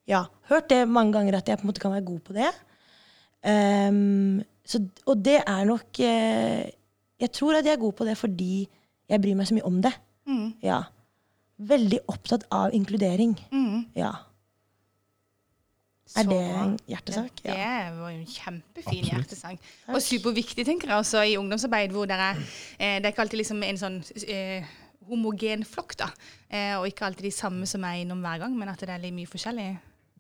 Ja, 0.09 0.25
hørt 0.49 0.71
det 0.71 0.88
mange 0.88 1.12
ganger 1.12 1.37
at 1.37 1.49
jeg 1.49 1.59
på 1.59 1.66
en 1.66 1.68
måte 1.68 1.83
kan 1.83 1.92
være 1.92 2.07
god 2.07 2.21
på 2.25 2.33
det. 2.33 2.49
Um, 3.45 4.40
så, 4.64 4.80
og 5.07 5.21
det 5.25 5.37
er 5.47 5.64
nok 5.68 6.00
uh, 6.02 6.64
Jeg 7.21 7.30
tror 7.33 7.59
at 7.59 7.64
jeg 7.64 7.76
er 7.76 7.80
god 7.80 7.92
på 7.92 8.04
det 8.04 8.16
fordi 8.18 8.66
jeg 9.09 9.21
bryr 9.23 9.37
meg 9.38 9.47
så 9.49 9.57
mye 9.57 9.68
om 9.68 9.83
det. 9.83 9.92
Mm. 10.28 10.49
Ja. 10.62 10.83
Veldig 11.59 12.00
opptatt 12.09 12.45
av 12.52 12.75
inkludering. 12.76 13.37
Mm. 13.52 13.87
Ja. 13.97 14.12
Er 16.17 16.29
det 16.29 16.38
en 16.41 16.75
hjertesak? 16.88 17.43
Det 17.45 17.55
var 17.55 18.11
jo 18.12 18.17
en 18.17 18.27
kjempefin 18.27 18.87
Absolutt. 18.87 19.12
hjertesang. 19.12 19.59
Og 19.93 20.03
superviktig, 20.03 20.65
tenker 20.67 20.88
jeg, 20.88 20.97
også 20.97 21.23
i 21.29 21.37
ungdomsarbeid, 21.37 21.93
hvor 21.93 22.09
dere 22.09 22.31
eh, 22.79 22.97
Det 22.99 23.05
er 23.05 23.12
ikke 23.12 23.27
alltid 23.27 23.43
liksom 23.43 23.62
en 23.67 23.81
sånn 23.81 23.99
eh, 24.25 24.65
homogen 25.09 25.65
flokk, 25.69 25.97
da. 26.00 26.09
Eh, 26.49 26.75
og 26.79 26.88
ikke 26.88 27.07
alltid 27.09 27.29
de 27.29 27.35
samme 27.35 27.69
som 27.69 27.85
er 27.85 28.03
innom 28.03 28.25
hver 28.25 28.41
gang, 28.45 28.57
men 28.59 28.73
at 28.73 28.81
det 28.81 28.93
er 28.95 29.05
litt 29.05 29.17
mye 29.17 29.29
forskjellig. 29.29 29.69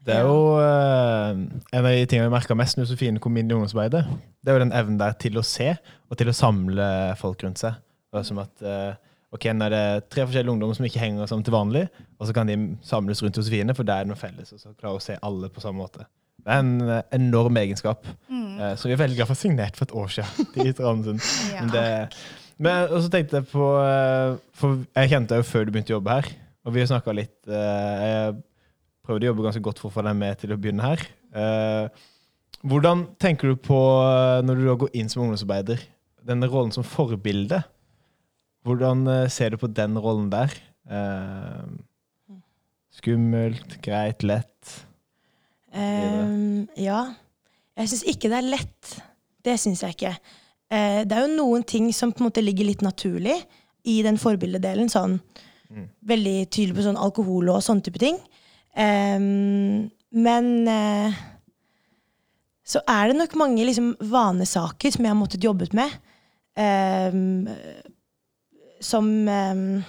Det 0.08 0.14
er 0.14 0.24
jo 0.24 0.56
eh, 0.62 1.40
en 1.74 1.84
av 1.84 1.90
de 1.90 2.06
tingene 2.08 2.28
vi 2.28 2.36
merka 2.36 2.54
mest 2.56 2.78
når 2.78 2.86
Josefine 2.86 3.20
kom 3.20 3.36
inn 3.36 3.50
i 3.50 3.56
ungdomsarbeidet. 3.56 4.04
Det 4.40 4.52
er 4.52 4.56
jo 4.56 4.62
den 4.64 4.76
evnen 4.76 5.00
der 5.00 5.16
til 5.20 5.36
å 5.40 5.44
se 5.44 5.72
og 6.08 6.16
til 6.20 6.30
å 6.30 6.36
samle 6.36 6.86
folk 7.20 7.42
rundt 7.44 7.60
seg. 7.60 7.80
Det 8.08 8.20
er 8.22 8.28
som 8.28 8.40
at, 8.40 8.62
eh, 8.64 8.94
Ok, 9.34 9.44
nå 9.52 9.66
er 9.66 9.74
det 9.74 9.86
tre 10.08 10.24
forskjellige 10.24 10.54
ungdommer 10.54 10.76
som 10.78 10.86
ikke 10.88 11.02
henger 11.02 11.28
sammen 11.28 11.44
til 11.44 11.52
vanlig, 11.52 11.84
og 12.16 12.28
så 12.28 12.34
kan 12.36 12.48
de 12.48 12.56
samles 12.86 13.20
rundt 13.20 13.36
Josefine, 13.36 13.74
for 13.76 13.84
der 13.84 14.00
er 14.00 14.06
det 14.06 14.12
noe 14.14 14.20
felles. 14.20 14.54
Og 14.56 14.62
så 14.62 14.72
klarer 14.72 14.96
å 14.96 15.04
se 15.04 15.18
alle 15.24 15.50
på 15.52 15.60
samme 15.60 15.82
måte. 15.82 16.06
Det 16.38 16.54
er 16.54 16.62
en 16.62 16.74
eh, 16.86 17.02
enorm 17.18 17.58
egenskap. 17.60 18.06
Eh, 18.32 18.74
så 18.78 18.88
vi 18.88 18.94
er 18.94 19.00
veldig 19.02 19.18
glad 19.18 19.28
for 19.28 19.38
signert 19.38 19.76
for 19.76 19.88
et 19.88 19.96
år 20.00 20.12
siden. 20.16 21.20
Ja. 21.52 21.60
Men 21.60 21.72
det, 21.74 21.84
men 22.56 22.88
og 22.88 23.02
så 23.04 23.10
tenkte 23.12 23.38
jeg 23.40 23.46
på 23.50 23.66
eh, 23.82 24.36
For 24.56 24.80
jeg 24.96 25.10
kjente 25.12 25.34
deg 25.34 25.42
jo 25.42 25.48
før 25.50 25.66
du 25.66 25.72
begynte 25.74 25.92
å 25.92 25.98
jobbe 25.98 26.16
her. 26.16 26.30
Og 26.66 26.74
vi 26.74 26.82
har 26.82 26.88
snakka 26.90 27.14
litt 27.16 27.48
Jeg 27.48 28.32
prøvde 29.06 29.24
å 29.24 29.30
jobbe 29.30 29.44
ganske 29.46 29.62
godt 29.64 29.78
for 29.80 29.90
å 29.90 29.94
få 29.94 30.04
deg 30.04 30.16
med 30.18 30.40
til 30.40 30.52
å 30.52 30.58
begynne 30.60 30.84
her. 30.84 31.04
Hvordan 32.68 33.06
tenker 33.22 33.52
du 33.52 33.60
på 33.62 33.78
når 34.44 34.58
du 34.58 34.66
går 34.82 34.96
inn 35.00 35.08
som 35.08 35.22
ungdomsarbeider, 35.24 35.80
denne 36.28 36.50
rollen 36.50 36.74
som 36.74 36.84
forbilde? 36.84 37.62
Hvordan 38.68 39.06
eh, 39.08 39.28
ser 39.32 39.54
du 39.54 39.60
på 39.60 39.70
den 39.72 39.96
rollen 39.98 40.28
der? 40.32 40.52
Eh, 40.90 42.36
skummelt, 42.98 43.78
greit, 43.84 44.24
lett? 44.26 44.74
Um, 45.72 46.66
ja. 46.76 47.02
Jeg 47.78 47.90
syns 47.92 48.04
ikke 48.10 48.30
det 48.32 48.40
er 48.40 48.50
lett. 48.56 48.94
Det 49.44 49.56
syns 49.60 49.84
jeg 49.84 49.96
ikke. 49.96 50.14
Eh, 50.68 51.02
det 51.08 51.16
er 51.16 51.24
jo 51.24 51.36
noen 51.38 51.64
ting 51.64 51.88
som 51.96 52.12
på 52.12 52.22
en 52.22 52.28
måte 52.28 52.44
ligger 52.44 52.68
litt 52.68 52.84
naturlig 52.84 53.36
i 53.88 54.00
den 54.04 54.20
forbildedelen. 54.20 54.90
Sånn 54.92 55.20
veldig 56.08 56.36
tydelig 56.48 56.78
på 56.78 56.86
sånn 56.86 57.00
alkohol 57.00 57.50
og 57.52 57.64
sånne 57.64 57.84
type 57.84 58.00
ting. 58.00 58.18
Um, 58.78 59.88
men 60.16 60.46
eh, 60.70 61.18
så 62.68 62.80
er 62.88 63.10
det 63.10 63.18
nok 63.18 63.36
mange 63.40 63.64
liksom, 63.64 63.94
vanesaker 64.12 64.92
som 64.92 65.04
jeg 65.04 65.12
har 65.12 65.18
måttet 65.18 65.44
jobbet 65.44 65.74
med. 65.76 65.92
ehm, 66.58 67.46
som 68.84 69.06
ehm, 69.28 69.82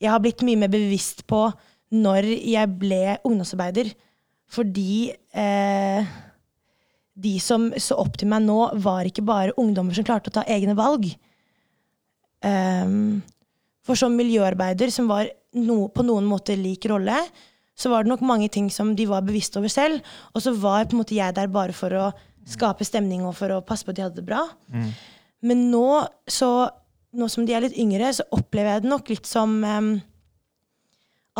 jeg 0.00 0.10
har 0.12 0.22
blitt 0.22 0.44
mye 0.46 0.58
mer 0.60 0.72
bevisst 0.72 1.26
på 1.28 1.44
når 1.90 2.28
jeg 2.38 2.70
ble 2.80 3.18
ungdomsarbeider. 3.26 3.90
Fordi 4.50 5.10
eh, 5.10 6.10
de 7.20 7.34
som 7.42 7.68
så 7.76 7.98
opp 8.00 8.16
til 8.18 8.30
meg 8.30 8.46
nå, 8.46 8.58
var 8.82 9.08
ikke 9.08 9.26
bare 9.26 9.56
ungdommer 9.60 9.96
som 9.96 10.06
klarte 10.06 10.32
å 10.32 10.38
ta 10.38 10.46
egne 10.50 10.76
valg. 10.78 11.10
Um, 12.40 13.20
for 13.84 13.98
som 13.98 14.14
miljøarbeider, 14.16 14.92
som 14.94 15.10
var 15.10 15.28
no, 15.58 15.84
på 15.92 16.04
noen 16.06 16.26
måte 16.28 16.56
lik 16.56 16.86
rolle, 16.90 17.18
så 17.76 17.92
var 17.92 18.04
det 18.04 18.12
nok 18.12 18.24
mange 18.28 18.48
ting 18.52 18.68
som 18.72 18.94
de 18.96 19.06
var 19.08 19.24
bevisst 19.26 19.56
over 19.60 19.72
selv. 19.72 20.04
Og 20.34 20.44
så 20.44 20.54
var 20.56 20.88
på 20.88 20.96
en 20.96 21.02
måte 21.02 21.16
jeg 21.16 21.36
der 21.36 21.52
bare 21.52 21.76
for 21.76 21.94
å 21.96 22.10
skape 22.48 22.86
stemning 22.86 23.24
og 23.26 23.36
for 23.38 23.52
å 23.52 23.62
passe 23.64 23.84
på 23.86 23.92
at 23.92 23.98
de 23.98 24.04
hadde 24.06 24.20
det 24.20 24.28
bra. 24.28 24.42
Men 25.46 25.68
nå, 25.72 25.86
så, 26.28 26.50
nå 27.16 27.26
som 27.30 27.46
de 27.46 27.54
er 27.56 27.64
litt 27.64 27.78
yngre, 27.80 28.12
så 28.14 28.26
opplever 28.34 28.76
jeg 28.76 28.84
det 28.84 28.90
nok 28.92 29.10
litt 29.10 29.28
som 29.28 29.58
um, 29.64 29.92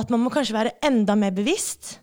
at 0.00 0.12
man 0.12 0.22
må 0.24 0.32
kanskje 0.34 0.56
være 0.56 0.76
enda 0.86 1.16
mer 1.18 1.34
bevisst 1.36 1.98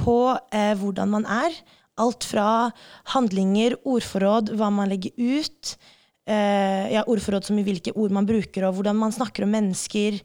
på 0.00 0.18
uh, 0.34 0.74
hvordan 0.80 1.14
man 1.14 1.26
er. 1.26 1.54
Alt 2.00 2.24
fra 2.28 2.70
handlinger, 3.12 3.76
ordforråd, 3.84 4.54
hva 4.56 4.70
man 4.72 4.90
legger 4.92 5.12
ut. 5.16 5.76
uh, 6.30 6.86
ja, 6.92 7.04
ordforråd 7.06 7.48
som 7.48 7.58
i 7.58 7.64
hvilke 7.66 7.94
ord 7.98 8.14
man 8.14 8.28
bruker, 8.28 8.68
og 8.68 8.78
hvordan 8.78 8.98
man 8.98 9.14
snakker 9.14 9.46
om 9.46 9.54
mennesker. 9.56 10.20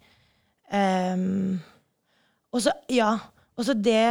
Um, 0.69 1.57
og 2.53 2.63
så, 2.63 2.73
ja, 2.93 3.15
og 3.55 3.67
så 3.67 3.75
det 3.77 4.05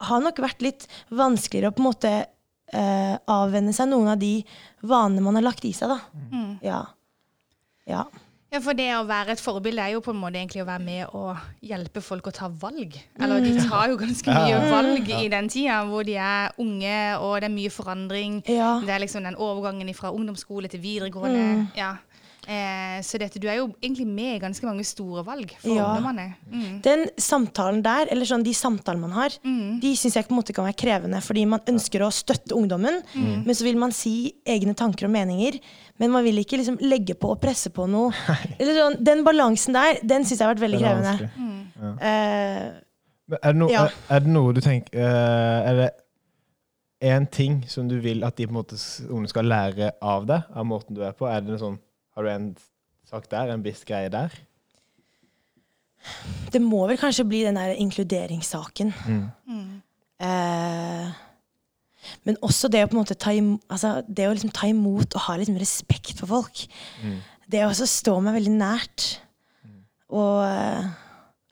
har 0.00 0.22
nok 0.24 0.38
vært 0.40 0.62
litt 0.64 0.86
vanskeligere 1.12 1.70
å 1.70 1.76
på 1.76 1.82
en 1.82 1.88
måte 1.90 2.12
uh, 2.74 3.16
avvenne 3.30 3.72
seg 3.76 3.90
noen 3.90 4.12
av 4.14 4.20
de 4.20 4.40
vanene 4.80 5.24
man 5.24 5.38
har 5.38 5.46
lagt 5.46 5.64
i 5.68 5.72
seg, 5.76 5.92
da. 5.92 5.98
Ja. 6.64 6.80
Ja. 7.90 8.06
Ja, 8.50 8.58
for 8.58 8.74
det 8.74 8.88
å 8.96 9.04
være 9.06 9.36
et 9.36 9.40
forbilde 9.40 9.78
er 9.78 9.92
jo 9.94 10.00
på 10.02 10.10
en 10.10 10.18
måte 10.18 10.40
egentlig 10.40 10.64
å 10.64 10.66
være 10.66 10.82
med 10.82 11.12
og 11.14 11.38
hjelpe 11.62 12.00
folk 12.02 12.26
å 12.26 12.32
ta 12.34 12.48
valg. 12.50 12.96
Eller 13.22 13.44
de 13.44 13.52
tar 13.62 13.92
jo 13.92 13.98
ganske 14.00 14.34
mye 14.34 14.56
valg 14.72 15.06
i 15.20 15.28
den 15.30 15.50
tida 15.52 15.76
hvor 15.86 16.02
de 16.08 16.16
er 16.18 16.50
unge, 16.58 16.96
og 17.22 17.36
det 17.38 17.46
er 17.46 17.54
mye 17.54 17.70
forandring. 17.70 18.40
Ja. 18.50 18.72
Det 18.82 18.90
er 18.90 19.04
liksom 19.04 19.22
den 19.28 19.38
overgangen 19.38 19.92
fra 19.94 20.10
ungdomsskole 20.10 20.70
til 20.72 20.82
videregående. 20.82 21.68
Ja. 21.78 21.92
Eh, 22.50 22.96
så 23.06 23.18
dette, 23.22 23.38
du 23.38 23.44
er 23.46 23.60
jo 23.60 23.68
egentlig 23.78 24.08
med 24.10 24.32
i 24.34 24.38
ganske 24.42 24.66
mange 24.66 24.82
store 24.88 25.22
valg 25.22 25.52
for 25.60 25.70
Ja. 25.70 25.84
ungdommene. 25.92 26.24
Mm. 26.50 26.80
Den 26.82 27.04
samtalen 27.16 27.78
der, 27.84 28.08
eller 28.10 28.26
sånn 28.26 28.42
de 28.42 28.50
samtalene 28.58 29.04
man 29.04 29.12
har, 29.14 29.36
de 29.44 29.92
syns 29.94 30.16
jeg 30.18 30.26
på 30.26 30.34
en 30.34 30.40
måte 30.40 30.52
kan 30.56 30.66
være 30.66 30.74
krevende, 30.82 31.20
fordi 31.22 31.44
man 31.46 31.60
ønsker 31.70 32.02
å 32.02 32.10
støtte 32.10 32.56
ungdommen, 32.58 32.98
men 33.14 33.54
så 33.54 33.62
vil 33.68 33.78
man 33.78 33.92
si 33.94 34.32
egne 34.44 34.74
tanker 34.74 35.06
og 35.06 35.12
meninger, 35.14 35.60
men 36.02 36.10
man 36.10 36.24
vil 36.26 36.42
ikke 36.42 36.58
liksom 36.58 36.80
legge 36.82 37.14
på 37.14 37.30
og 37.36 37.40
presse 37.40 37.70
på 37.70 37.86
noe. 37.88 38.10
Eller 38.58 38.74
sånn, 38.80 38.98
den 39.04 39.22
balansen 39.22 39.72
der, 39.78 40.00
den 40.02 40.24
syns 40.26 40.40
jeg 40.40 40.48
har 40.48 40.54
vært 40.56 40.64
veldig 40.66 40.80
er 40.80 40.86
krevende. 40.88 41.30
vanskelig. 41.30 41.96
Eh, 42.02 42.70
Er 43.30 43.52
det, 43.52 43.56
no, 43.60 43.68
Ja. 43.70 43.84
er, 43.86 43.92
er 44.10 44.20
det 44.24 44.32
noe 44.34 44.52
du 44.52 44.58
tenker 44.60 44.90
uh, 44.98 45.68
Er 45.70 45.74
det 45.78 45.90
én 47.00 47.28
ting 47.30 47.60
som 47.70 47.86
du 47.88 48.00
vil 48.02 48.24
at 48.26 48.34
de 48.36 48.44
på 48.48 48.50
en 48.50 48.56
måte 48.58 48.74
ungene 49.08 49.28
skal 49.30 49.44
lære 49.46 49.92
av 50.02 50.26
deg, 50.26 50.42
av 50.52 50.66
måten 50.66 50.96
du 50.98 51.04
er 51.06 51.12
på? 51.12 51.28
Er 51.30 51.40
det 51.46 51.54
en 51.54 51.60
sånn, 51.62 51.78
Har 52.20 52.26
du 52.28 52.34
en 52.34 52.48
sak 53.08 53.30
der, 53.32 53.48
en 53.54 53.62
viss 53.64 53.80
greie 53.88 54.12
der? 54.12 54.34
det 56.52 56.60
må 56.64 56.78
vel 56.88 56.96
kanskje 57.00 57.26
bli 57.28 57.42
den 57.44 57.58
der 57.58 57.74
inkluderingssaken. 57.76 58.92
Eh, 60.20 61.10
men 62.24 62.38
også 62.44 62.68
det 62.72 62.82
å 62.84 62.88
på 62.88 62.96
en 62.96 63.00
måte 63.02 63.16
ta 63.20 63.32
imot, 63.36 63.64
altså 63.72 63.90
det 64.08 64.26
å 64.28 64.32
liksom 64.32 64.52
ta 64.56 64.68
imot 64.68 65.16
og 65.16 65.24
ha 65.26 65.36
liksom 65.40 65.58
respekt 65.60 66.20
for 66.20 66.30
folk. 66.32 66.62
Det 67.50 67.64
også 67.66 67.88
står 67.88 68.20
meg 68.24 68.38
veldig 68.38 68.54
nært. 68.56 69.06
Og 70.16 70.40
eh, 70.44 70.88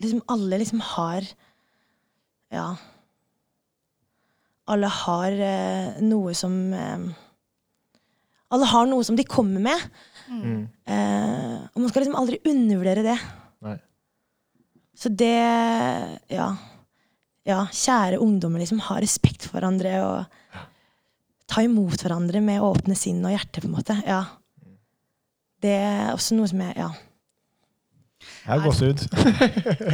liksom 0.04 0.24
alle 0.28 0.60
liksom 0.64 0.84
har 0.94 1.28
Ja. 2.52 2.70
Alle 4.68 4.88
har 4.88 5.32
eh, 5.32 6.00
noe 6.04 6.32
som 6.36 6.54
eh, 6.72 7.08
Alle 8.52 8.68
har 8.68 8.88
noe 8.88 9.04
som 9.04 9.16
de 9.16 9.24
kommer 9.28 9.60
med. 9.60 9.90
Eh, 10.28 11.54
og 11.72 11.80
man 11.80 11.88
skal 11.90 12.04
liksom 12.04 12.18
aldri 12.20 12.40
undervurdere 12.44 13.04
det. 13.06 13.18
Nei. 13.64 13.76
Så 14.98 15.12
det 15.14 15.34
Ja. 16.30 16.50
Ja, 17.48 17.62
kjære 17.72 18.18
ungdommer, 18.20 18.60
liksom 18.60 18.80
ha 18.84 18.98
respekt 19.00 19.46
for 19.46 19.56
hverandre 19.56 19.92
og 20.04 20.64
ta 21.48 21.62
imot 21.64 22.02
hverandre 22.04 22.42
med 22.44 22.60
åpne 22.60 22.92
sinn 22.98 23.24
og 23.24 23.32
hjerte, 23.32 23.62
på 23.62 23.70
en 23.70 23.76
måte. 23.78 23.96
Ja. 24.04 24.24
Det 25.64 25.72
er 25.72 26.12
også 26.12 26.36
noe 26.36 26.50
som 26.50 26.60
jeg 26.60 26.76
Ja. 26.76 26.90
Jeg 28.18 28.50
har 28.50 28.64
gått 28.64 28.82
ut. 28.82 29.02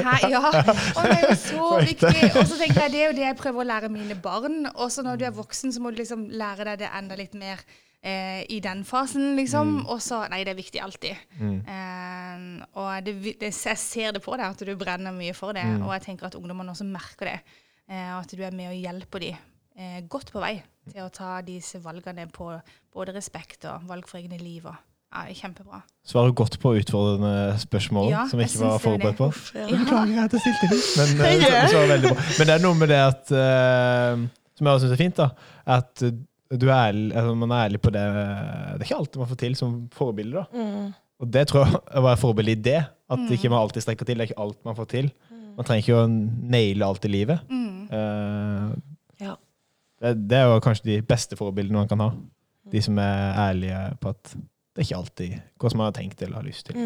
Hæ? 0.07 0.29
Ja, 0.33 0.41
og 0.97 1.03
det 1.05 1.17
er 1.17 1.25
jo 1.29 1.37
så 1.39 1.71
viktig. 1.85 2.29
Og 2.39 2.47
så 2.49 2.57
tenker 2.59 2.87
jeg 2.87 2.93
det 2.95 3.01
er 3.03 3.09
jo 3.11 3.17
det 3.19 3.27
jeg 3.27 3.37
prøver 3.39 3.63
å 3.65 3.69
lære 3.69 3.91
mine 3.93 4.17
barn. 4.17 4.65
Også 4.75 5.05
når 5.05 5.19
du 5.21 5.25
er 5.29 5.35
voksen, 5.37 5.75
så 5.75 5.83
må 5.83 5.93
du 5.93 5.99
liksom 6.01 6.27
lære 6.33 6.65
deg 6.71 6.85
det 6.85 6.91
enda 6.97 7.19
litt 7.19 7.35
mer 7.39 7.61
eh, 8.05 8.45
i 8.53 8.61
den 8.65 8.85
fasen, 8.85 9.33
liksom. 9.39 9.81
Og 9.89 10.03
så 10.05 10.23
Nei, 10.31 10.43
det 10.45 10.53
er 10.55 10.61
viktig 10.61 10.85
alltid. 10.85 11.25
Eh, 11.41 12.45
og 12.77 12.93
det, 13.07 13.17
det, 13.41 13.51
jeg 13.51 13.81
ser 13.81 14.15
det 14.17 14.23
på 14.25 14.37
deg 14.37 14.47
at 14.51 14.65
du 14.67 14.75
brenner 14.79 15.15
mye 15.17 15.35
for 15.37 15.57
det, 15.57 15.65
og 15.81 15.93
jeg 15.97 16.09
tenker 16.11 16.29
at 16.29 16.39
ungdommene 16.39 16.75
også 16.75 16.87
merker 16.89 17.33
det. 17.33 17.41
Eh, 17.89 18.11
og 18.15 18.23
at 18.23 18.33
du 18.33 18.45
er 18.45 18.55
med 18.55 18.71
og 18.73 18.81
hjelper 18.81 19.27
dem 19.27 19.43
eh, 19.77 20.01
godt 20.09 20.33
på 20.33 20.43
vei 20.43 20.57
til 20.91 21.05
å 21.05 21.13
ta 21.13 21.39
disse 21.45 21.81
valgene 21.85 22.27
på 22.33 22.51
både 22.95 23.15
respekt 23.17 23.67
og 23.69 23.87
valg 23.89 24.09
for 24.09 24.21
egne 24.21 24.39
liv. 24.41 24.67
Og, 24.69 24.77
ja, 25.15 25.25
det 25.29 25.37
kjempebra. 25.39 25.81
Svarer 26.09 26.35
godt 26.37 26.59
på 26.63 26.75
utfordrende 26.81 27.55
spørsmål 27.63 28.09
Ja, 28.11 28.25
som 28.31 28.41
ikke 28.43 28.61
var 28.61 28.73
det 28.73 28.75
er 28.75 28.85
forberedt 28.85 29.21
på. 29.21 29.29
Uff, 29.31 29.51
ja. 29.55 29.67
Beklager 29.71 30.25
at 30.25 30.35
jeg 30.35 30.45
stilte 30.45 30.71
de. 30.73 30.81
Men, 30.99 31.25
eh, 31.29 31.45
du 31.45 31.75
svarer 31.75 31.93
veldig 31.95 32.15
bra. 32.15 32.29
Men 32.39 32.51
det 32.51 32.57
er 32.57 32.65
noe 32.65 32.79
med 32.81 32.93
det 32.93 33.01
at 33.05 33.35
eh, 33.45 34.25
Som 34.55 34.69
jeg 34.69 34.79
også 34.79 34.89
syns 34.89 34.97
er 34.97 35.03
fint, 35.05 35.21
da. 35.21 35.29
At 35.77 36.07
du 36.53 36.67
er 36.69 36.75
ærlig, 36.91 37.15
altså, 37.17 37.35
man 37.35 37.51
er 37.51 37.65
ærlig 37.69 37.81
på 37.81 37.91
det 37.95 38.03
Det 38.05 38.81
er 38.83 38.85
ikke 38.85 38.97
alltid 39.01 39.19
man 39.23 39.29
får 39.31 39.37
til 39.41 39.57
som 39.57 39.89
forbilde. 39.93 40.43
da. 40.53 40.93
Og 41.23 41.31
det 41.33 41.47
tror 41.49 41.65
jeg 41.71 42.03
var 42.03 42.13
et 42.13 42.19
forbilde 42.19 42.53
i 42.53 42.63
det. 42.69 42.81
At 43.11 43.19
ikke 43.31 43.49
man 43.51 43.61
alltid 43.63 43.83
strekker 43.85 44.05
til. 44.09 44.19
Det 44.19 44.25
er 44.27 44.31
ikke 44.33 44.43
alt 44.43 44.65
man 44.65 44.77
får 44.77 44.89
til. 44.91 45.13
Man 45.57 45.65
trenger 45.65 45.83
ikke 45.85 45.99
å 46.03 46.07
naile 46.51 46.85
alt 46.87 47.05
i 47.05 47.09
livet. 47.09 47.41
Eh, 47.51 48.71
Ja. 49.23 49.37
det, 50.03 50.29
det 50.29 50.37
er 50.39 50.49
jo 50.51 50.61
kanskje 50.61 50.85
de 50.89 51.03
beste 51.07 51.37
forbildene 51.39 51.79
man 51.85 51.89
kan 51.89 52.01
ha. 52.03 52.11
De 52.73 52.81
som 52.83 52.99
er 52.99 53.39
ærlige 53.39 53.81
på 54.01 54.09
at 54.11 54.23
det 54.35 54.83
er 54.83 54.87
ikke 54.89 54.97
alltid 54.99 55.37
går 55.63 55.71
som 55.71 55.79
man 55.79 55.87
har 55.93 55.97
tenkt 56.01 56.23
eller 56.23 56.41
har 56.41 56.47
lyst 56.49 56.67
til. 56.67 56.77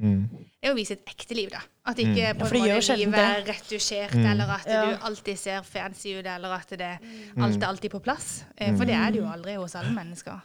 Mm. 0.00 0.22
Det 0.30 0.64
er 0.68 0.72
å 0.72 0.76
vise 0.78 0.96
et 0.96 1.04
ekte 1.12 1.36
liv, 1.36 1.50
da. 1.52 1.60
At 1.86 1.98
ikke 2.02 2.32
mm. 2.32 2.38
på 2.40 2.46
en 2.50 2.66
ja, 2.66 2.74
måte 2.74 2.96
livet 2.98 3.18
er 3.22 3.42
retusjert, 3.46 4.14
eller 4.18 4.52
at 4.56 4.66
Ja. 4.66 4.82
du 4.84 5.04
alltid 5.06 5.38
ser 5.38 5.62
fancy 5.62 6.16
ut, 6.18 6.26
eller 6.26 6.48
at 6.56 6.70
det 6.70 6.92
alt 7.38 7.62
er 7.62 7.68
alltid 7.68 7.90
på 7.90 8.00
plass. 8.02 8.44
Eh, 8.58 8.74
For 8.76 8.84
det 8.84 8.94
er 8.94 9.10
det 9.14 9.20
jo 9.22 9.28
aldri 9.30 9.54
hos 9.54 9.74
alle 9.78 9.92
mennesker. 9.94 10.40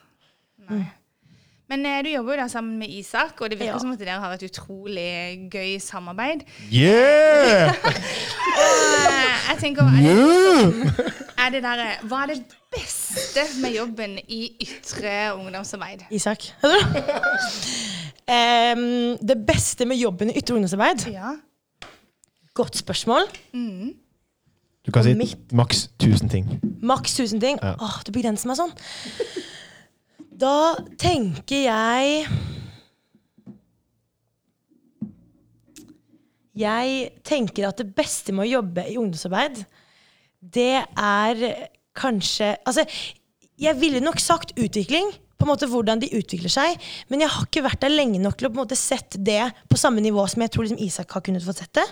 Nei. 0.69 0.83
Men 1.71 1.85
eh, 1.85 2.01
du 2.03 2.09
jobber 2.11 2.35
jo 2.35 2.41
da 2.41 2.47
sammen 2.51 2.77
med 2.79 2.89
Isak, 2.91 3.41
og 3.41 3.49
det 3.49 3.57
virker 3.59 3.73
Ja. 3.73 3.79
som 3.79 3.91
at 3.93 3.99
dere 3.99 4.19
har 4.19 4.33
et 4.33 4.43
utrolig 4.43 5.49
gøy 5.51 5.79
samarbeid. 5.79 6.45
Yeah! 6.71 7.73
Eh, 8.61 9.51
Jeg 9.51 9.57
tenker, 9.59 9.83
er 9.83 9.89
det, 9.89 11.03
er 11.37 11.49
det 11.49 11.61
der, 11.63 11.81
Hva 12.07 12.21
er 12.23 12.33
det 12.33 12.43
beste 12.71 13.41
med 13.61 13.75
jobben 13.75 14.19
i 14.27 14.51
ytre 14.61 15.33
ungdomsarbeid? 15.35 16.05
Isak. 16.11 16.51
Em, 18.29 19.17
det 19.21 19.37
beste 19.47 19.85
med 19.85 19.97
jobben 19.97 20.29
i 20.31 20.37
ytre 20.39 20.55
ungdomsarbeid? 20.55 21.07
Ja. 21.11 21.33
Godt 22.53 22.77
spørsmål. 22.77 23.27
Du 24.85 24.91
kan 24.91 25.03
si 25.03 25.13
Mitt- 25.13 25.51
maks 25.53 25.89
1000 25.99 26.29
ting. 26.29 26.47
Maks 26.81 27.13
1000 27.19 27.39
ting. 27.41 27.59
Ja. 27.61 27.75
Åh, 27.79 28.01
du 28.05 28.11
begrenser 28.11 28.47
meg 28.49 28.57
sånn. 28.57 28.71
Da 30.41 30.75
tenker 30.97 31.63
jeg 31.67 32.25
Jeg 36.57 37.11
tenker 37.23 37.69
at 37.69 37.77
det 37.79 37.93
beste 37.95 38.33
med 38.35 38.43
å 38.47 38.51
jobbe 38.59 38.83
i 38.91 38.97
ungdomsarbeid, 38.99 39.61
det 40.41 40.81
er 40.99 41.43
kanskje 41.95 42.55
Altså, 42.67 42.83
jeg 43.61 43.77
ville 43.79 44.01
nok 44.03 44.19
sagt 44.19 44.51
utvikling, 44.59 45.11
på 45.41 45.47
en 45.47 45.51
måte 45.51 45.69
hvordan 45.69 46.01
de 46.01 46.11
utvikler 46.17 46.53
seg, 46.53 46.77
men 47.09 47.25
jeg 47.25 47.33
har 47.33 47.47
ikke 47.47 47.65
vært 47.65 47.81
der 47.83 47.93
lenge 47.93 48.21
nok 48.21 48.37
til 48.37 48.47
å 48.47 48.51
på 48.53 48.59
en 48.59 48.63
måte 48.63 48.77
sett 48.79 49.17
det 49.17 49.41
på 49.69 49.79
samme 49.79 50.03
nivå 50.03 50.23
som 50.29 50.45
jeg 50.45 50.53
tror 50.53 50.67
liksom 50.67 50.83
Isak 50.85 51.17
har 51.17 51.25
kunnet 51.25 51.45
fått 51.45 51.63
sett 51.63 51.81
det. 51.81 51.87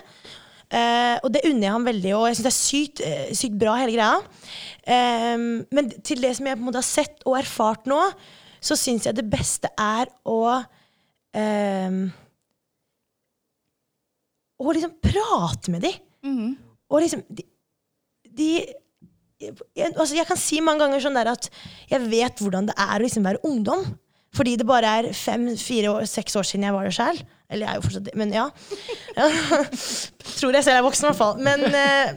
Uh, 0.70 1.16
og 1.26 1.32
det 1.34 1.42
unner 1.48 1.66
jeg 1.66 1.74
ham 1.74 1.86
veldig, 1.88 2.10
og 2.14 2.28
jeg 2.28 2.36
syns 2.38 2.46
det 2.46 2.50
er 2.50 2.56
sykt, 2.56 3.00
eh, 3.02 3.30
sykt 3.34 3.56
bra, 3.58 3.72
hele 3.80 3.94
greia. 3.96 4.20
Ehm, 4.86 5.64
men 5.74 5.90
til 6.06 6.22
det 6.22 6.30
som 6.38 6.46
jeg 6.46 6.58
på 6.58 6.62
en 6.62 6.68
måte 6.68 6.78
har 6.78 6.86
sett 6.86 7.24
og 7.26 7.40
erfart 7.40 7.90
nå, 7.90 7.98
så 8.62 8.76
syns 8.78 9.08
jeg 9.08 9.16
det 9.18 9.26
beste 9.32 9.70
er 9.74 10.10
å 10.28 10.40
ehm, 11.34 12.02
Å 14.60 14.72
liksom 14.76 14.92
prate 15.00 15.72
med 15.72 15.80
dem. 15.86 15.94
Og 16.92 17.00
liksom 17.00 17.22
De, 17.32 17.46
de 18.36 18.48
jeg, 19.40 19.90
altså 19.94 20.14
jeg 20.16 20.28
kan 20.28 20.38
si 20.40 20.60
mange 20.64 20.84
ganger 20.84 21.02
sånn 21.02 21.16
der 21.16 21.32
at 21.32 21.48
jeg 21.90 22.06
vet 22.12 22.42
hvordan 22.42 22.70
det 22.70 22.76
er 22.76 22.96
å 22.98 23.04
liksom 23.04 23.26
være 23.26 23.42
ungdom. 23.48 23.84
Fordi 24.36 24.54
det 24.60 24.66
bare 24.66 24.90
er 25.00 25.06
fem, 25.16 25.48
fire, 25.58 25.90
år, 25.90 26.04
seks 26.06 26.36
år 26.38 26.46
siden 26.46 26.68
jeg 26.68 26.74
var 26.76 26.86
det 26.86 26.94
sjæl. 26.94 27.16
Eller 27.50 27.66
jeg 27.66 27.72
er 27.72 27.80
jo 27.80 27.86
fortsatt 27.88 28.04
det, 28.06 28.12
men 28.18 28.34
ja. 28.34 28.44
ja. 29.16 29.26
Tror 30.38 30.54
jeg 30.54 30.66
selv 30.66 30.76
er 30.76 30.86
voksen, 30.86 31.06
i 31.06 31.10
hvert 31.10 31.18
fall. 31.18 31.40
Men 31.42 31.64
eh, 31.66 32.12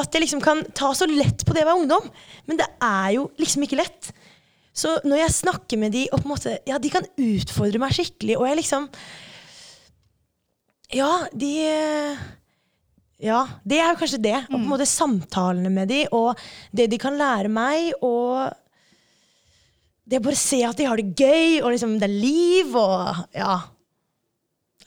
at 0.00 0.16
jeg 0.16 0.24
liksom 0.24 0.40
kan 0.44 0.62
ta 0.76 0.92
så 0.96 1.08
lett 1.10 1.44
på 1.44 1.52
det 1.56 1.66
å 1.66 1.68
være 1.68 1.82
ungdom. 1.82 2.08
Men 2.48 2.62
det 2.62 2.68
er 2.86 3.10
jo 3.18 3.26
liksom 3.40 3.66
ikke 3.66 3.80
lett. 3.82 4.12
Så 4.72 4.94
når 5.04 5.24
jeg 5.24 5.36
snakker 5.42 5.80
med 5.82 5.92
de, 5.92 6.06
og 6.08 6.22
på 6.22 6.30
en 6.30 6.32
måte, 6.32 6.56
ja, 6.68 6.78
de 6.80 6.92
kan 6.92 7.08
utfordre 7.20 7.82
meg 7.82 7.92
skikkelig, 7.96 8.38
og 8.38 8.48
jeg 8.48 8.62
liksom 8.62 8.88
Ja, 10.96 11.10
de 11.30 11.52
Ja, 13.20 13.42
det 13.68 13.78
er 13.82 13.90
jo 13.92 13.98
kanskje 14.00 14.22
det. 14.24 14.36
Og 14.48 14.54
på 14.56 14.62
en 14.62 14.70
måte 14.70 14.86
samtalene 14.88 15.70
med 15.72 15.90
de, 15.92 16.04
og 16.16 16.38
det 16.72 16.88
de 16.92 16.98
kan 17.00 17.18
lære 17.20 17.50
meg, 17.52 17.90
og 18.00 18.48
det 20.10 20.18
å 20.18 20.24
bare 20.24 20.38
se 20.40 20.62
at 20.66 20.78
de 20.80 20.86
har 20.88 20.98
det 20.98 21.12
gøy, 21.20 21.60
og 21.62 21.70
liksom 21.74 21.98
det 22.00 22.08
er 22.08 22.16
liv, 22.16 22.72
og 22.80 23.20
ja. 23.36 23.58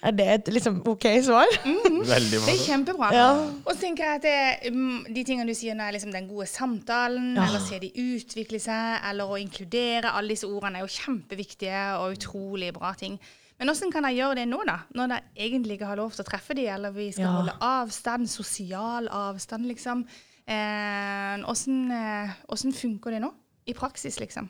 Er 0.03 0.11
det 0.11 0.25
et 0.27 0.49
liksom 0.51 0.81
ok 0.91 1.05
svar? 1.23 1.47
Veldig 2.09 2.39
Det 2.43 2.51
er 2.51 2.57
kjempebra. 2.65 3.11
Ja. 3.15 3.27
Og 3.63 3.69
så 3.71 3.77
tenker 3.85 4.03
jeg 4.03 4.17
at 4.19 4.25
det, 4.25 4.73
mm, 4.75 5.05
de 5.15 5.23
tingene 5.23 5.47
du 5.47 5.55
sier 5.55 5.77
nå, 5.79 5.85
er 5.85 5.95
liksom 5.95 6.11
den 6.11 6.27
gode 6.27 6.49
samtalen, 6.51 7.29
Ja. 7.37 7.45
eller 7.45 7.63
se 7.63 7.79
de 7.79 7.93
utvikle 8.01 8.59
seg, 8.59 8.97
eller 9.07 9.31
å 9.31 9.39
inkludere. 9.39 10.11
Alle 10.11 10.33
disse 10.35 10.49
ordene 10.49 10.81
er 10.81 10.83
jo 10.83 10.91
kjempeviktige 10.97 11.85
og 12.01 12.17
utrolig 12.17 12.73
bra 12.75 12.91
ting. 12.99 13.15
Men 13.59 13.69
hvordan 13.69 13.91
kan 13.93 14.03
jeg 14.09 14.17
gjøre 14.17 14.35
det 14.41 14.47
nå, 14.49 14.59
da? 14.67 14.79
Når 14.97 15.13
jeg 15.13 15.23
egentlig 15.51 15.77
ikke 15.77 15.85
har 15.91 15.99
lov 15.99 16.11
til 16.11 16.23
å 16.23 16.27
treffe 16.27 16.55
de, 16.57 16.65
eller 16.73 16.91
vi 16.91 17.11
skal 17.11 17.25
Ja. 17.27 17.31
holde 17.37 17.53
avstand, 17.61 18.27
sosial 18.27 19.07
avstand, 19.07 19.65
liksom. 19.69 20.05
Eh, 20.47 21.37
hvordan, 21.45 21.91
eh, 21.91 22.33
hvordan 22.49 22.73
funker 22.73 23.11
det 23.11 23.21
nå? 23.21 23.31
I 23.67 23.73
praksis, 23.73 24.19
liksom. 24.19 24.49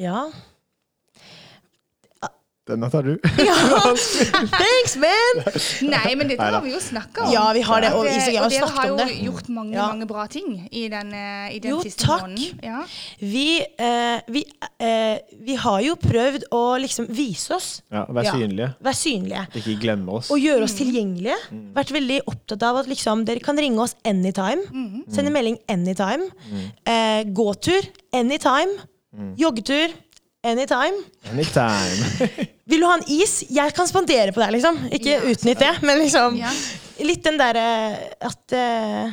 Ja. 0.00 0.30
Denne 2.64 2.88
tar 2.88 3.02
du. 3.04 3.18
Thanks, 3.28 4.94
man! 4.96 5.40
Nei, 5.84 6.14
men 6.16 6.30
dette 6.30 6.46
har 6.48 6.62
vi 6.64 6.70
jo 6.72 6.78
snakka 6.80 7.26
om. 7.26 7.32
Ja, 7.34 7.42
vi 7.52 7.60
har 7.66 7.82
det, 7.84 7.90
og 7.92 8.06
eh, 8.08 8.28
og 8.40 8.48
dere 8.54 8.68
har 8.72 8.86
jo 8.88 9.08
gjort 9.26 9.50
mange, 9.52 9.74
Ja. 9.76 9.88
mange 9.90 10.06
bra 10.08 10.24
ting 10.32 10.54
i 10.72 10.86
den, 10.88 11.10
eh, 11.12 11.50
i 11.56 11.58
den 11.60 11.74
Jo, 11.74 11.82
siste 11.84 12.06
takk. 12.06 12.22
måneden. 12.24 12.62
Ja. 12.64 12.78
Vi, 13.20 13.60
eh, 13.60 14.20
vi, 14.32 14.44
eh, 14.80 15.18
vi 15.44 15.56
har 15.60 15.82
jo 15.84 15.96
prøvd 16.00 16.46
å 16.56 16.62
liksom 16.80 17.10
vise 17.12 17.52
oss. 17.58 17.82
Ja, 17.92 18.06
Vær 18.08 18.24
Ja. 18.24 18.32
synlige. 18.32 18.70
Vær 18.80 18.96
synlige. 18.96 19.44
Ikke 19.60 19.76
glemme 19.84 20.08
oss. 20.16 20.30
Og 20.30 20.38
gjøre 20.40 20.62
oss 20.64 20.72
tilgjengelige. 20.80 21.36
Vært 21.76 21.92
veldig 21.92 22.20
opptatt 22.26 22.62
av 22.62 22.76
at 22.80 22.86
liksom, 22.88 23.26
dere 23.26 23.40
kan 23.44 23.56
ringe 23.60 23.78
oss 23.78 23.94
anytime. 24.06 24.64
Sende 25.12 25.30
melding 25.30 25.58
anytime. 25.68 26.30
Eh, 26.86 27.24
gåtur 27.24 27.82
anytime. 28.14 28.72
Joggetur 29.38 29.92
anytime. 30.44 31.02
Anytime. 31.32 32.30
Vil 32.70 32.80
du 32.80 32.86
ha 32.88 32.94
en 32.98 33.04
is? 33.12 33.40
Jeg 33.52 33.74
kan 33.76 33.88
spandere 33.90 34.32
på 34.32 34.42
deg, 34.44 34.54
liksom. 34.56 34.78
Ikke 34.94 35.18
utnytt 35.32 35.60
det, 35.60 35.74
men 35.84 36.00
liksom 36.04 36.38
Ja. 36.40 36.52
Litt 37.04 37.24
den 37.26 37.40
derre 37.40 37.64
at 38.22 38.54
uh, 38.54 39.10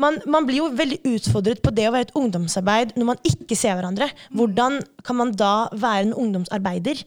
man, 0.00 0.16
man 0.30 0.46
blir 0.48 0.62
jo 0.62 0.70
veldig 0.72 1.02
utfordret 1.10 1.60
på 1.60 1.72
det 1.76 1.84
å 1.88 1.92
være 1.92 2.06
et 2.08 2.14
ungdomsarbeid 2.16 2.94
når 2.96 3.08
man 3.10 3.20
ikke 3.28 3.58
ser 3.58 3.76
hverandre. 3.76 4.08
Hvordan 4.32 4.78
kan 5.04 5.18
man 5.18 5.34
da 5.36 5.68
være 5.74 6.06
en 6.06 6.14
ungdomsarbeider? 6.16 7.02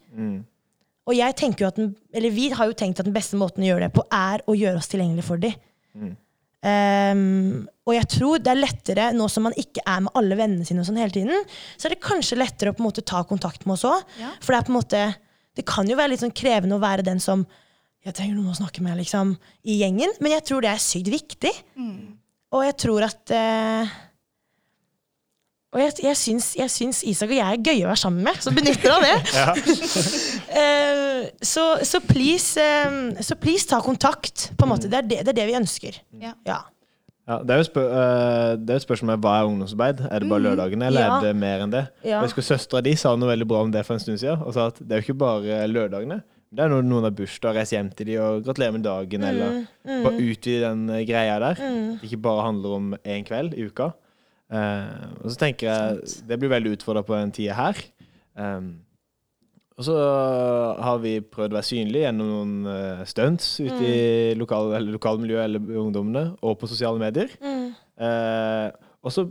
Og 1.10 1.16
jeg 1.18 1.36
tenker 1.40 1.66
jo 1.66 1.72
at 1.72 1.80
den, 1.80 1.96
eller 2.14 2.36
vi 2.36 2.52
har 2.54 2.70
jo 2.70 2.78
tenkt 2.78 3.02
at 3.02 3.08
den 3.10 3.16
beste 3.16 3.40
måten 3.42 3.64
å 3.66 3.72
gjøre 3.72 3.88
det 3.88 3.96
på, 3.96 4.04
er 4.14 4.44
å 4.46 4.54
gjøre 4.54 4.78
oss 4.84 4.92
tilgjengelig 4.92 5.26
for 5.28 5.42
dem. 5.42 5.56
Um, 6.62 7.64
og 7.90 7.96
jeg 7.96 8.08
tror 8.14 8.42
det 8.44 8.52
er 8.52 8.60
lettere, 8.60 9.08
nå 9.18 9.26
som 9.34 9.48
man 9.48 9.56
ikke 9.58 9.82
er 9.82 10.04
med 10.06 10.14
alle 10.20 10.38
vennene 10.38 10.68
sine, 10.68 10.84
og 10.84 10.90
sånn 10.90 11.00
hele 11.02 11.16
tiden, 11.16 11.48
så 11.74 11.88
er 11.88 11.96
det 11.96 12.04
kanskje 12.06 12.38
lettere 12.38 12.70
å 12.70 12.78
på 12.78 12.84
en 12.84 12.90
måte 12.92 13.04
ta 13.08 13.24
kontakt 13.26 13.66
med 13.66 13.80
oss 13.80 13.88
òg. 13.90 14.06
Ja. 14.22 14.30
For 14.44 14.54
det 14.54 14.60
er 14.60 14.68
på 14.68 14.74
en 14.76 14.80
måte 14.80 15.04
Det 15.52 15.66
kan 15.68 15.84
jo 15.90 15.98
være 16.00 16.14
litt 16.14 16.22
sånn 16.22 16.32
krevende 16.32 16.78
å 16.78 16.80
være 16.80 17.04
den 17.04 17.20
som 17.20 17.42
jeg 18.06 18.16
trenger 18.16 18.38
noen 18.38 18.54
å 18.54 18.56
snakke 18.56 18.80
med 18.86 18.96
liksom, 19.02 19.34
i 19.68 19.82
gjengen, 19.82 20.14
men 20.24 20.32
jeg 20.38 20.46
tror 20.48 20.64
det 20.64 20.70
er 20.72 20.80
sykt 20.80 21.10
viktig. 21.12 21.52
Og 22.56 22.64
jeg 22.66 22.78
tror 22.80 23.04
at 23.06 23.34
eh, 23.36 23.92
Og 25.72 25.80
jeg, 25.80 25.94
jeg, 26.04 26.18
syns, 26.20 26.50
jeg 26.60 26.72
syns 26.74 26.98
Isak 27.08 27.30
og 27.32 27.38
jeg 27.38 27.48
er 27.48 27.62
gøye 27.64 27.86
å 27.86 27.92
være 27.94 28.02
sammen 28.02 28.26
med, 28.28 28.40
så 28.44 28.52
benytter 28.52 28.92
han 28.92 29.06
det. 29.06 29.14
uh, 30.60 31.22
så, 31.54 31.64
så, 31.88 32.02
please, 32.04 32.60
um, 32.90 33.14
så 33.24 33.38
please 33.40 33.70
ta 33.70 33.80
kontakt, 33.86 34.50
på 34.60 34.68
en 34.68 34.74
måte. 34.74 34.92
Det 34.92 35.00
er 35.00 35.08
det, 35.08 35.22
det, 35.22 35.32
er 35.32 35.40
det 35.40 35.48
vi 35.48 35.56
ønsker. 35.62 36.02
Ja. 36.20 36.34
Ja. 36.48 36.60
Ja, 37.30 37.38
det 37.46 37.54
er 37.54 37.62
jo 37.62 37.68
spør 37.70 37.88
uh, 37.88 38.58
det 38.60 38.74
er 38.74 38.76
jo 38.76 38.82
et 38.82 38.88
spørsmål 38.90 39.16
om 39.16 39.24
hva 39.24 39.38
er 39.38 39.48
ungdomsarbeid. 39.48 40.04
Er 40.10 40.24
det 40.24 40.30
bare 40.34 40.44
lørdagene, 40.50 40.92
eller 40.92 41.06
Ja. 41.06 41.16
er 41.16 41.30
det 41.30 41.34
mer 41.40 41.64
enn 41.64 41.72
det? 41.72 41.86
Ja. 42.04 42.18
Jeg 42.18 42.26
husker 42.28 42.48
Søstera 42.50 42.84
di 42.84 42.98
sa 43.00 43.16
noe 43.16 43.32
veldig 43.32 43.48
bra 43.48 43.64
om 43.64 43.72
det 43.72 43.86
for 43.88 43.96
en 43.96 44.04
stund 44.04 44.20
siden. 44.20 44.44
Og 44.44 44.58
sa 44.58 44.68
at 44.74 44.82
det 44.82 44.92
er 44.92 45.00
jo 45.00 45.08
ikke 45.08 45.20
bare 45.24 45.64
lørdagene. 45.72 46.20
Det 46.52 46.66
er 46.66 46.72
når 46.74 46.84
noen 46.84 47.08
har 47.08 47.16
bursdag, 47.16 47.56
reise 47.56 47.78
hjem 47.78 47.94
til 47.96 48.10
de 48.10 48.18
og 48.20 48.44
gratulerer 48.44 48.76
med 48.76 48.84
dagen, 48.84 49.24
eller 49.24 49.62
bare 49.88 50.18
utvide 50.20 50.66
den 50.66 50.82
eh, 50.92 51.06
greia 51.08 51.38
der. 51.40 51.62
Det 52.02 52.10
ikke 52.10 52.26
bare 52.26 52.44
handler 52.50 52.74
om 52.76 52.90
én 53.08 53.24
kveld 53.24 53.56
i 53.56 53.70
uka. 53.70 53.94
Eh, 54.52 55.04
og 55.24 55.32
så 55.32 55.38
tenker 55.40 55.70
jeg 55.70 56.16
Det 56.28 56.38
blir 56.40 56.52
veldig 56.52 56.74
utfordra 56.76 57.04
på 57.08 57.16
den 57.16 57.32
tida 57.36 57.56
her. 57.56 57.78
Um, 58.36 58.82
og 59.80 59.86
så 59.88 59.96
har 60.84 61.00
vi 61.02 61.16
prøvd 61.26 61.56
å 61.56 61.58
være 61.58 61.66
synlige 61.66 62.04
gjennom 62.04 62.28
noen 62.30 62.68
uh, 62.70 63.04
stunts 63.10 63.56
ute 63.64 63.80
i 63.82 64.34
lokal, 64.38 64.76
eller 64.78 64.94
lokalmiljøet 64.94 65.48
eller 65.48 65.80
ungdommene, 65.82 66.26
og 66.46 66.60
på 66.62 66.70
sosiale 66.70 67.02
medier. 67.02 67.32
Eh, 67.42 68.68
og 69.02 69.14
så 69.14 69.26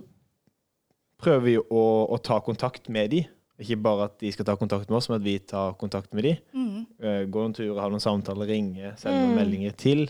prøver 1.21 1.45
vi 1.45 1.55
å, 1.61 1.85
å 2.11 2.19
ta 2.25 2.41
kontakt 2.43 2.91
med 2.93 3.13
de. 3.15 3.23
Ikke 3.61 3.79
bare 3.85 4.09
at 4.09 4.17
de 4.23 4.33
skal 4.33 4.49
ta 4.49 4.57
kontakt 4.59 4.89
med 4.89 4.99
oss, 4.99 5.11
men 5.11 5.21
at 5.21 5.27
vi 5.27 5.37
tar 5.53 5.77
kontakt 5.81 6.15
med 6.17 6.27
de. 6.27 6.35
Mm. 6.57 6.83
Uh, 6.99 7.23
går 7.31 7.47
noen 7.47 7.57
tur, 7.61 7.77
har 7.79 7.93
noen 7.93 8.03
samtaler, 8.03 8.51
ringer, 8.51 8.97
sender 8.99 9.27
noen 9.27 9.39
meldinger 9.39 9.77
til. 9.79 10.09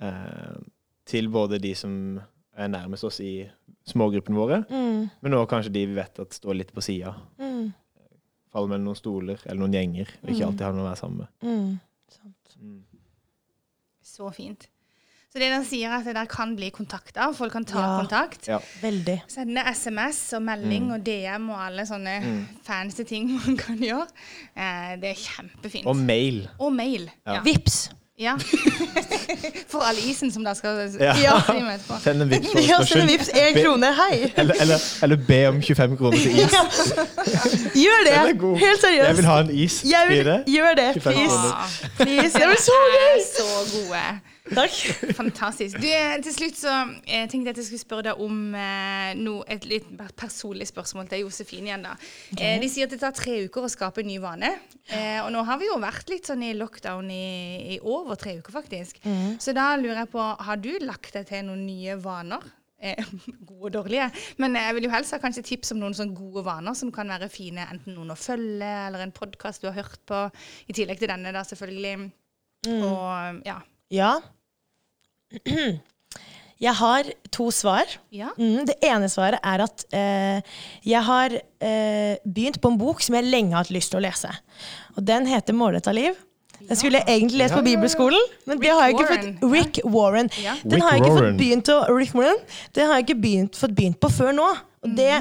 Uh, 0.00 0.56
til 1.08 1.30
både 1.32 1.60
de 1.62 1.74
som 1.76 1.92
er 2.58 2.68
nærmest 2.72 3.04
oss 3.08 3.20
i 3.24 3.32
smågruppene 3.88 4.36
våre, 4.36 4.58
men 4.68 5.34
også 5.38 5.48
kanskje 5.54 5.72
de 5.72 5.86
vi 5.88 5.94
vet 5.96 6.18
at 6.24 6.34
står 6.36 6.58
litt 6.58 6.72
på 6.74 6.82
sida. 6.84 7.14
Faller 8.52 8.70
mellom 8.72 8.88
noen 8.90 8.96
stoler 8.98 9.38
eller 9.46 9.60
noen 9.62 9.76
gjenger, 9.76 10.08
og 10.22 10.30
ikke 10.32 10.46
alltid 10.48 10.64
har 10.66 10.72
noen 10.74 10.86
å 10.86 10.88
være 10.88 11.00
sammen 11.02 11.22
med. 11.22 11.30
Så 14.02 14.30
fint. 14.34 14.66
Så 15.28 15.36
det 15.42 15.50
den 15.52 15.64
sier, 15.68 15.90
er 15.92 15.98
at 16.00 16.06
det 16.08 16.14
der 16.16 16.28
kan 16.30 16.54
bli 16.56 16.70
kontakta, 16.72 17.26
folk 17.36 17.52
kan 17.52 17.64
ta 17.68 17.78
Ja. 17.82 17.88
kontakt. 18.00 18.46
Ja. 18.48 18.58
Veldig. 18.80 19.18
Sende 19.28 19.60
SMS 19.74 20.32
og 20.38 20.42
melding 20.42 20.86
og 20.94 21.04
DM 21.04 21.50
og 21.52 21.60
alle 21.66 21.84
sånne 21.84 22.14
fancy 22.64 23.04
ting 23.04 23.28
man 23.36 23.58
kan 23.60 23.76
gjøre. 23.76 24.08
Eh, 24.56 24.96
det 24.96 25.10
er 25.12 25.20
kjempefint. 25.20 25.84
Og 25.86 25.96
mail. 26.00 26.48
Og 26.58 26.72
mail. 26.72 27.10
Ja. 27.26 27.42
Vips. 27.44 27.90
Ja. 28.18 28.34
For 29.72 29.82
all 29.84 29.98
isen 30.10 30.32
som 30.32 30.44
da 30.44 30.54
skal 30.54 30.80
Ja. 31.00 31.14
ja. 31.26 31.40
Send 32.02 32.22
en 32.22 32.30
vips 32.30 32.54
Ja, 32.68 32.80
send 32.84 33.02
en 33.02 33.08
vips 33.08 33.28
én 33.28 33.58
krone. 33.62 33.92
Hei! 33.94 34.32
Eller, 34.36 34.54
eller, 34.60 34.78
eller 35.02 35.16
be 35.28 35.48
om 35.48 35.62
25 35.62 35.96
kroner 35.96 36.18
til 36.18 36.38
is. 36.38 36.56
Gjør 37.74 38.00
det! 38.06 38.14
Er. 38.14 38.56
Helt 38.56 38.80
seriøst. 38.80 39.08
Jeg 39.08 39.16
vil 39.16 39.24
ha 39.24 39.40
en 39.40 39.50
is. 39.50 39.84
Jeg 39.84 40.04
vil, 40.08 40.32
gjør 40.46 40.74
det, 40.74 40.88
25 40.94 41.02
please. 41.02 41.28
kroner. 41.28 41.78
please. 41.96 42.38
Det 42.38 42.50
blir 42.50 42.60
så 42.66 42.80
er 42.86 42.96
gøy! 42.96 43.22
så 43.36 43.48
gode. 43.76 44.02
Takk. 44.54 44.74
Fantastisk. 45.18 45.78
Du, 45.80 45.86
eh, 45.88 46.16
til 46.24 46.34
slutt 46.34 46.58
så 46.58 46.74
jeg 47.06 47.28
tenkte 47.30 47.50
jeg 47.50 47.54
at 47.54 47.60
jeg 47.60 47.68
skulle 47.68 47.82
spørre 47.82 48.06
deg 48.08 48.22
om 48.24 48.38
eh, 48.56 49.12
noe, 49.20 49.44
et 49.50 49.66
litt 49.68 49.88
personlig 50.18 50.68
spørsmål 50.70 51.08
til 51.10 51.24
Josefine 51.26 51.70
igjen. 51.70 51.86
da. 51.86 51.94
Eh, 52.38 52.56
de 52.62 52.70
sier 52.72 52.88
at 52.88 52.94
det 52.94 53.00
tar 53.02 53.16
tre 53.16 53.40
uker 53.46 53.66
å 53.66 53.72
skape 53.72 54.04
en 54.04 54.10
ny 54.10 54.18
vane. 54.22 54.52
Eh, 54.88 55.18
og 55.24 55.32
nå 55.34 55.42
har 55.48 55.60
vi 55.60 55.68
jo 55.68 55.78
vært 55.82 56.12
litt 56.12 56.28
sånn 56.30 56.44
i 56.46 56.54
lockdown 56.56 57.10
i, 57.12 57.24
i 57.76 57.80
over 57.82 58.18
tre 58.20 58.38
uker, 58.38 58.54
faktisk. 58.54 59.02
Så 59.42 59.54
da 59.56 59.70
lurer 59.80 60.04
jeg 60.04 60.12
på, 60.14 60.22
har 60.48 60.62
du 60.62 60.72
lagt 60.84 61.12
deg 61.16 61.28
til 61.28 61.44
noen 61.50 61.66
nye 61.68 61.98
vaner? 62.02 62.46
Eh, 62.78 62.94
gode 63.48 63.66
og 63.68 63.72
dårlige. 63.74 64.08
Men 64.38 64.54
jeg 64.58 64.76
vil 64.76 64.86
jo 64.86 64.92
helst 64.94 65.14
ha 65.16 65.18
kanskje 65.22 65.44
tips 65.50 65.74
om 65.74 65.80
noen 65.82 65.96
sånne 65.98 66.14
gode 66.16 66.44
vaner 66.46 66.76
som 66.78 66.92
kan 66.94 67.10
være 67.10 67.28
fine. 67.32 67.66
Enten 67.66 67.96
noen 67.98 68.14
å 68.14 68.18
følge, 68.18 68.70
eller 68.86 69.02
en 69.04 69.14
podkast 69.14 69.64
du 69.64 69.68
har 69.70 69.80
hørt 69.80 70.00
på. 70.08 70.24
I 70.70 70.76
tillegg 70.78 71.02
til 71.02 71.10
denne, 71.10 71.34
da, 71.34 71.44
selvfølgelig. 71.48 72.10
Og 72.68 73.42
ja. 73.46 73.58
Ja. 73.94 74.12
Jeg 76.58 76.74
har 76.74 77.06
to 77.30 77.50
svar. 77.54 77.86
ja. 78.10 78.32
Mm, 78.34 78.64
det 78.66 78.74
ene 78.82 79.06
svaret 79.12 79.38
er 79.46 79.62
at 79.62 79.84
eh, 79.94 80.40
jeg 80.82 81.02
har 81.06 81.36
eh, 81.62 82.16
begynt 82.26 82.58
på 82.58 82.72
en 82.72 82.78
bok 82.80 83.04
som 83.04 83.14
jeg 83.14 83.28
lenge 83.30 83.54
har 83.54 83.62
hatt 83.62 83.70
lyst 83.70 83.92
til 83.92 84.00
å 84.00 84.02
lese. 84.02 84.32
Og 84.96 85.04
den 85.06 85.28
heter 85.30 85.54
'Målretta 85.54 85.94
liv'. 85.94 86.18
Den 86.58 86.76
skulle 86.76 86.98
jeg 86.98 87.06
egentlig 87.14 87.38
lest 87.38 87.54
på 87.54 87.62
bibelskolen, 87.62 88.24
men 88.50 88.58
det 88.58 88.72
har 88.74 88.88
jeg 88.88 88.96
ikke 88.96 89.06
fått 89.06 89.52
Rick 89.52 89.78
Warren. 89.86 90.28
Den 90.66 90.82
har 90.82 90.96
jeg 90.96 91.04
ikke 91.04 91.18
fått 91.20 91.38
begynt 91.38 91.68
å 91.70 91.78
Rick 91.94 92.14
Warren. 92.18 92.40
Den 92.74 92.86
har 92.90 92.98
jeg 92.98 93.06
ikke 93.06 93.20
begynt, 93.22 93.54
fått 93.56 93.74
begynt 93.78 94.00
på 94.02 94.10
før 94.10 94.34
nå. 94.34 94.48
Og 94.82 94.96
det 94.98 95.12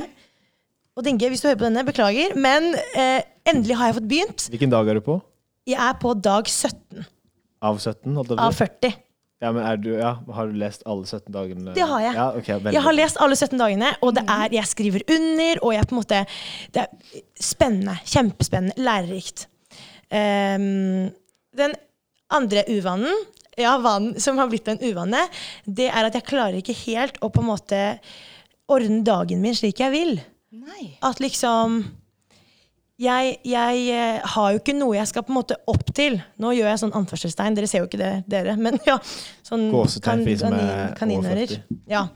Og 0.98 1.04
Dinge, 1.06 1.30
hvis 1.30 1.44
du 1.44 1.48
hører 1.52 1.60
på 1.60 1.68
denne, 1.68 1.86
beklager, 1.86 2.34
men 2.34 2.74
eh, 2.98 3.22
endelig 3.46 3.76
har 3.78 3.92
jeg 3.92 4.00
fått 4.00 4.08
begynt. 4.10 4.48
Hvilken 4.50 4.72
dag 4.74 4.88
er 4.90 4.98
du 4.98 5.02
på? 5.06 5.22
Jeg 5.70 5.78
er 5.78 5.94
på 6.02 6.16
dag 6.18 6.50
17 6.50 7.06
Av 7.62 7.78
17? 7.78 8.16
holdt 8.18 8.34
jeg 8.34 8.40
av 8.42 8.56
40. 8.58 8.98
Ja, 9.44 9.52
men 9.54 9.62
er 9.62 9.78
du, 9.78 9.92
ja, 9.94 10.16
Har 10.34 10.50
du 10.50 10.56
lest 10.58 10.82
alle 10.90 11.06
17 11.06 11.30
dagene? 11.34 11.74
Det 11.76 11.86
har 11.86 12.02
jeg. 12.02 12.16
Ja, 12.18 12.28
okay. 12.40 12.58
Jeg 12.74 12.82
har 12.82 12.96
lest 12.96 13.20
alle 13.22 13.38
17 13.38 13.60
dagene, 13.62 13.92
og 14.02 14.16
det 14.18 14.24
er, 14.26 14.48
jeg 14.58 14.70
skriver 14.72 15.06
under, 15.14 15.62
og 15.62 15.76
jeg 15.76 15.90
på 15.90 15.94
en 15.94 16.00
måte 16.00 16.22
Det 16.74 16.86
er 16.86 17.22
spennende. 17.38 18.00
Kjempespennende. 18.10 18.82
Lærerikt. 18.82 19.46
Um, 20.10 21.12
den 21.58 21.76
andre 22.34 22.64
uvanen, 22.72 23.14
ja, 23.58 23.76
vanen 23.82 24.18
som 24.22 24.40
har 24.42 24.50
blitt 24.50 24.68
en 24.72 24.82
uvane, 24.82 25.22
det 25.66 25.90
er 25.90 26.08
at 26.08 26.18
jeg 26.18 26.28
klarer 26.28 26.58
ikke 26.60 26.76
helt 26.86 27.22
å 27.22 27.30
på 27.34 27.44
en 27.44 27.50
måte 27.52 27.84
ordne 28.72 29.04
dagen 29.06 29.42
min 29.44 29.56
slik 29.58 29.82
jeg 29.84 29.94
vil. 29.94 30.18
Nei. 30.58 30.98
At 31.06 31.22
liksom 31.24 31.84
jeg, 32.98 33.36
jeg 33.46 33.82
eh, 33.94 34.24
har 34.34 34.54
jo 34.54 34.60
ikke 34.60 34.74
noe 34.74 34.98
jeg 34.98 35.10
skal 35.12 35.26
på 35.26 35.34
en 35.34 35.38
måte 35.38 35.58
opp 35.70 35.92
til. 35.96 36.18
Nå 36.42 36.54
gjør 36.58 36.72
jeg 36.72 36.82
sånn 36.82 36.96
anførselstegn, 36.98 37.58
dere 37.58 37.70
ser 37.70 37.84
jo 37.84 37.90
ikke 37.90 38.02
det, 38.02 38.14
dere. 38.30 38.56
Men 38.58 38.80
ja, 38.90 38.98
sånn 39.46 39.70
kan, 40.02 40.24
kanin, 40.26 40.64
er 40.64 40.96
kaninører. 40.98 41.54
Ja. 41.90 42.08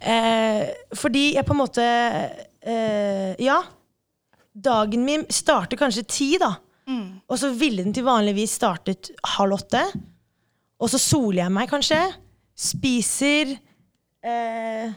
Eh, 0.00 0.70
fordi 0.96 1.32
jeg 1.34 1.46
på 1.46 1.54
en 1.54 1.60
måte 1.60 1.84
eh, 1.84 3.34
Ja. 3.42 3.60
Dagen 4.50 5.04
min 5.06 5.22
starter 5.30 5.78
kanskje 5.78 6.02
ti, 6.10 6.30
da. 6.40 6.56
Mm. 6.90 7.20
Og 7.30 7.38
så 7.38 7.52
ville 7.54 7.84
den 7.84 7.94
til 7.94 8.04
vanligvis 8.04 8.56
startet 8.58 9.12
halv 9.36 9.60
åtte. 9.60 9.82
Og 10.82 10.90
så 10.90 10.98
soler 11.00 11.44
jeg 11.44 11.54
meg 11.54 11.70
kanskje. 11.70 12.00
Spiser. 12.58 13.54
Eh, 14.26 14.90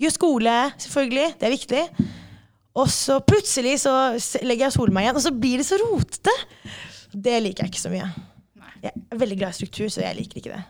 gjør 0.00 0.14
skole, 0.14 0.56
selvfølgelig. 0.86 1.26
Det 1.40 1.48
er 1.48 1.54
viktig. 1.56 1.82
Og 2.78 2.86
så 2.92 3.16
plutselig 3.26 3.80
så 3.82 3.92
legger 4.46 4.66
jeg 4.68 4.70
og 4.70 4.76
soler 4.76 4.94
meg 4.94 5.06
igjen, 5.08 5.16
og 5.18 5.24
så 5.24 5.32
blir 5.34 5.58
det 5.58 5.66
så 5.66 5.78
rotete. 5.80 6.34
Det 7.10 7.40
liker 7.42 7.64
jeg 7.66 7.72
ikke 7.72 7.82
så 7.82 7.90
mye. 7.92 8.06
Jeg 8.80 8.92
er 8.94 9.18
veldig 9.20 9.38
glad 9.40 9.50
i 9.52 9.58
struktur, 9.58 9.88
så 9.92 10.04
jeg 10.04 10.16
liker 10.20 10.38
ikke 10.40 10.52
det. 10.54 10.62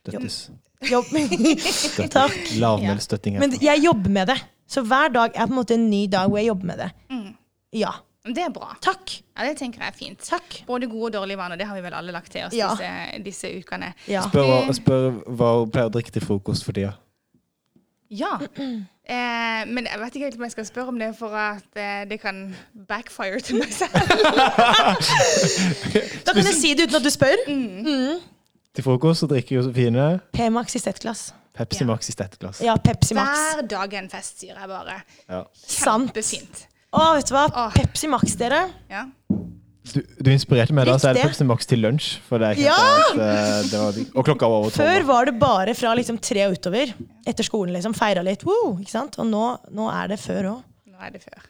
Støttes. 0.00 0.38
Jobb. 0.90 1.06
Støtte. 1.62 2.08
Takk. 2.18 2.34
Lavmælstøtting. 2.60 3.38
Men 3.40 3.54
jeg 3.62 3.80
jobber 3.84 4.12
med 4.18 4.32
det. 4.34 4.36
Så 4.68 4.82
hver 4.82 5.08
dag 5.14 5.30
er 5.38 5.46
på 5.46 5.54
en 5.54 5.60
måte 5.60 5.76
en 5.78 5.86
ny 5.90 6.02
dag 6.10 6.26
hvor 6.28 6.40
jeg 6.42 6.50
jobber 6.50 6.66
med 6.72 6.82
det. 6.82 6.90
Mm. 7.14 7.30
Ja. 7.78 7.94
Det 8.26 8.42
er 8.42 8.50
bra. 8.50 8.72
Takk. 8.82 9.12
Ja, 9.38 9.44
Det 9.46 9.54
tenker 9.60 9.84
jeg 9.84 9.92
er 9.92 9.96
fint. 9.96 10.18
Takk. 10.26 10.56
Både 10.66 10.88
gode 10.90 11.12
og 11.12 11.14
dårlige 11.20 11.38
vaner. 11.38 11.56
Det 11.60 11.68
har 11.70 11.76
vi 11.78 11.84
vel 11.84 11.94
alle 11.94 12.10
lagt 12.14 12.32
til 12.34 12.42
oss 12.48 12.54
Ja. 12.58 12.72
disse, 12.74 13.22
disse 13.22 13.52
ukene. 13.62 13.92
Ja. 14.10 14.24
Spør, 14.26 14.72
spør 14.74 15.06
hva 15.30 15.52
hun 15.60 15.70
pleier 15.70 15.86
å 15.86 15.94
drikke 15.94 16.10
til 16.16 16.26
frokost 16.26 16.66
for 16.66 16.74
tida. 16.74 16.96
Ja. 18.10 18.34
Eh, 19.06 19.62
men 19.70 19.86
jeg 19.86 20.00
vet 20.00 20.16
ikke 20.18 20.26
helt 20.26 20.38
om 20.40 20.44
jeg 20.48 20.54
skal 20.56 20.66
spørre 20.66 20.90
om 20.90 20.96
det 20.98 21.12
for 21.18 21.30
at 21.38 21.78
eh, 21.78 22.02
det 22.10 22.18
kan 22.20 22.48
backfire 22.88 23.38
til 23.40 23.60
meg 23.60 23.70
selv. 23.70 23.94
Da 26.26 26.34
kan 26.34 26.42
jeg 26.42 26.56
si 26.58 26.72
det 26.74 26.88
uten 26.88 26.98
at 26.98 27.04
du 27.06 27.10
spør. 27.14 27.38
Til 28.74 28.84
frokost 28.84 29.22
så 29.22 29.28
drikker 29.30 29.60
Josefine 29.60 30.08
P-Max 30.34 30.74
i 30.74 30.82
stettglass. 30.82 31.28
Pepsi 31.56 31.84
Max 31.88 32.08
i 32.08 32.12
stettglass. 32.12 32.58
Ja, 32.60 32.74
Pepsi 32.76 33.14
Max. 33.16 33.38
Hver 33.54 33.68
dag 33.70 33.94
en 34.02 34.10
fest, 34.12 34.42
sier 34.42 34.58
jeg 34.58 34.68
bare. 34.68 34.98
Ja. 35.30 35.44
Sant. 35.56 36.10
Kjempefint. 36.12 36.66
Å, 36.92 37.14
vet 37.16 37.30
du 37.30 37.36
hva? 37.36 37.46
Åh. 37.48 37.70
Pepsi 37.78 38.10
Max, 38.12 38.34
dere. 38.40 38.66
Ja. 38.92 39.06
Du, 39.92 40.00
du 40.02 40.30
inspirerte 40.32 40.74
meg 40.76 40.88
da, 40.88 40.96
så 41.00 41.10
er 41.12 41.18
det. 41.18 41.24
Pepsi 41.28 41.46
Max 41.46 41.68
til 41.70 41.82
lunsj. 41.84 42.08
For 42.26 42.42
det 42.42 42.52
er 42.54 42.62
Ja! 42.64 42.76
at, 42.76 43.18
uh, 43.18 43.66
det 43.70 43.80
var, 43.82 44.00
og 44.14 44.28
klokka 44.28 44.48
var 44.50 44.64
over 44.64 44.70
tolv. 44.74 44.86
Før 44.88 45.08
var 45.10 45.28
det 45.30 45.36
bare 45.40 45.74
fra 45.78 45.94
liksom 45.98 46.18
tre 46.22 46.46
og 46.48 46.56
utover. 46.58 46.94
Etter 47.26 47.46
skolen, 47.46 47.74
liksom. 47.76 47.94
Feira 47.96 48.24
litt. 48.26 48.46
Woo, 48.48 48.76
ikke 48.80 48.94
sant? 48.96 49.18
Og 49.22 49.28
nå, 49.30 49.44
nå 49.76 49.90
er 49.94 50.14
det 50.14 50.18
før 50.22 50.50
òg. 50.56 50.64
Nå 50.90 51.06
er 51.06 51.14
det 51.14 51.22
før. 51.26 51.44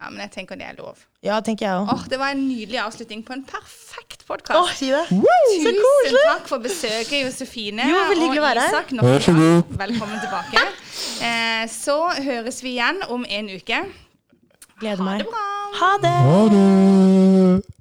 Ja, 0.00 0.08
men 0.08 0.22
jeg 0.24 0.30
tenker 0.32 0.56
det 0.56 0.64
er 0.64 0.76
lov. 0.78 0.96
Ja, 1.20 1.36
tenker 1.44 1.66
jeg 1.66 1.76
også. 1.76 1.92
Åh, 1.92 2.04
Det 2.08 2.18
var 2.22 2.30
en 2.32 2.46
nydelig 2.48 2.78
avslutning 2.80 3.20
på 3.26 3.34
en 3.36 3.42
perfekt 3.44 4.22
Åh, 4.22 4.28
podkast. 4.30 4.78
si 4.78 4.88
det. 4.88 5.02
Tusen 5.12 6.16
takk 6.24 6.46
for 6.48 6.62
besøket, 6.64 7.18
Josefine 7.26 7.84
Jo, 7.84 7.98
her. 8.08 8.62
Isak. 8.64 8.94
Velkommen 8.96 10.20
tilbake. 10.22 10.68
Eh, 11.20 11.66
så 11.68 11.94
høres 12.24 12.62
vi 12.64 12.74
igjen 12.74 13.02
om 13.12 13.22
en 13.28 13.48
uke. 13.52 13.76
Gleder 14.80 14.96
Ha 14.96 15.04
meg. 15.04 15.18
det 15.20 15.26
bra. 15.28 15.46
Ha 15.80 15.90
det. 16.02 16.16
Ha 16.28 16.40
det! 16.48 17.79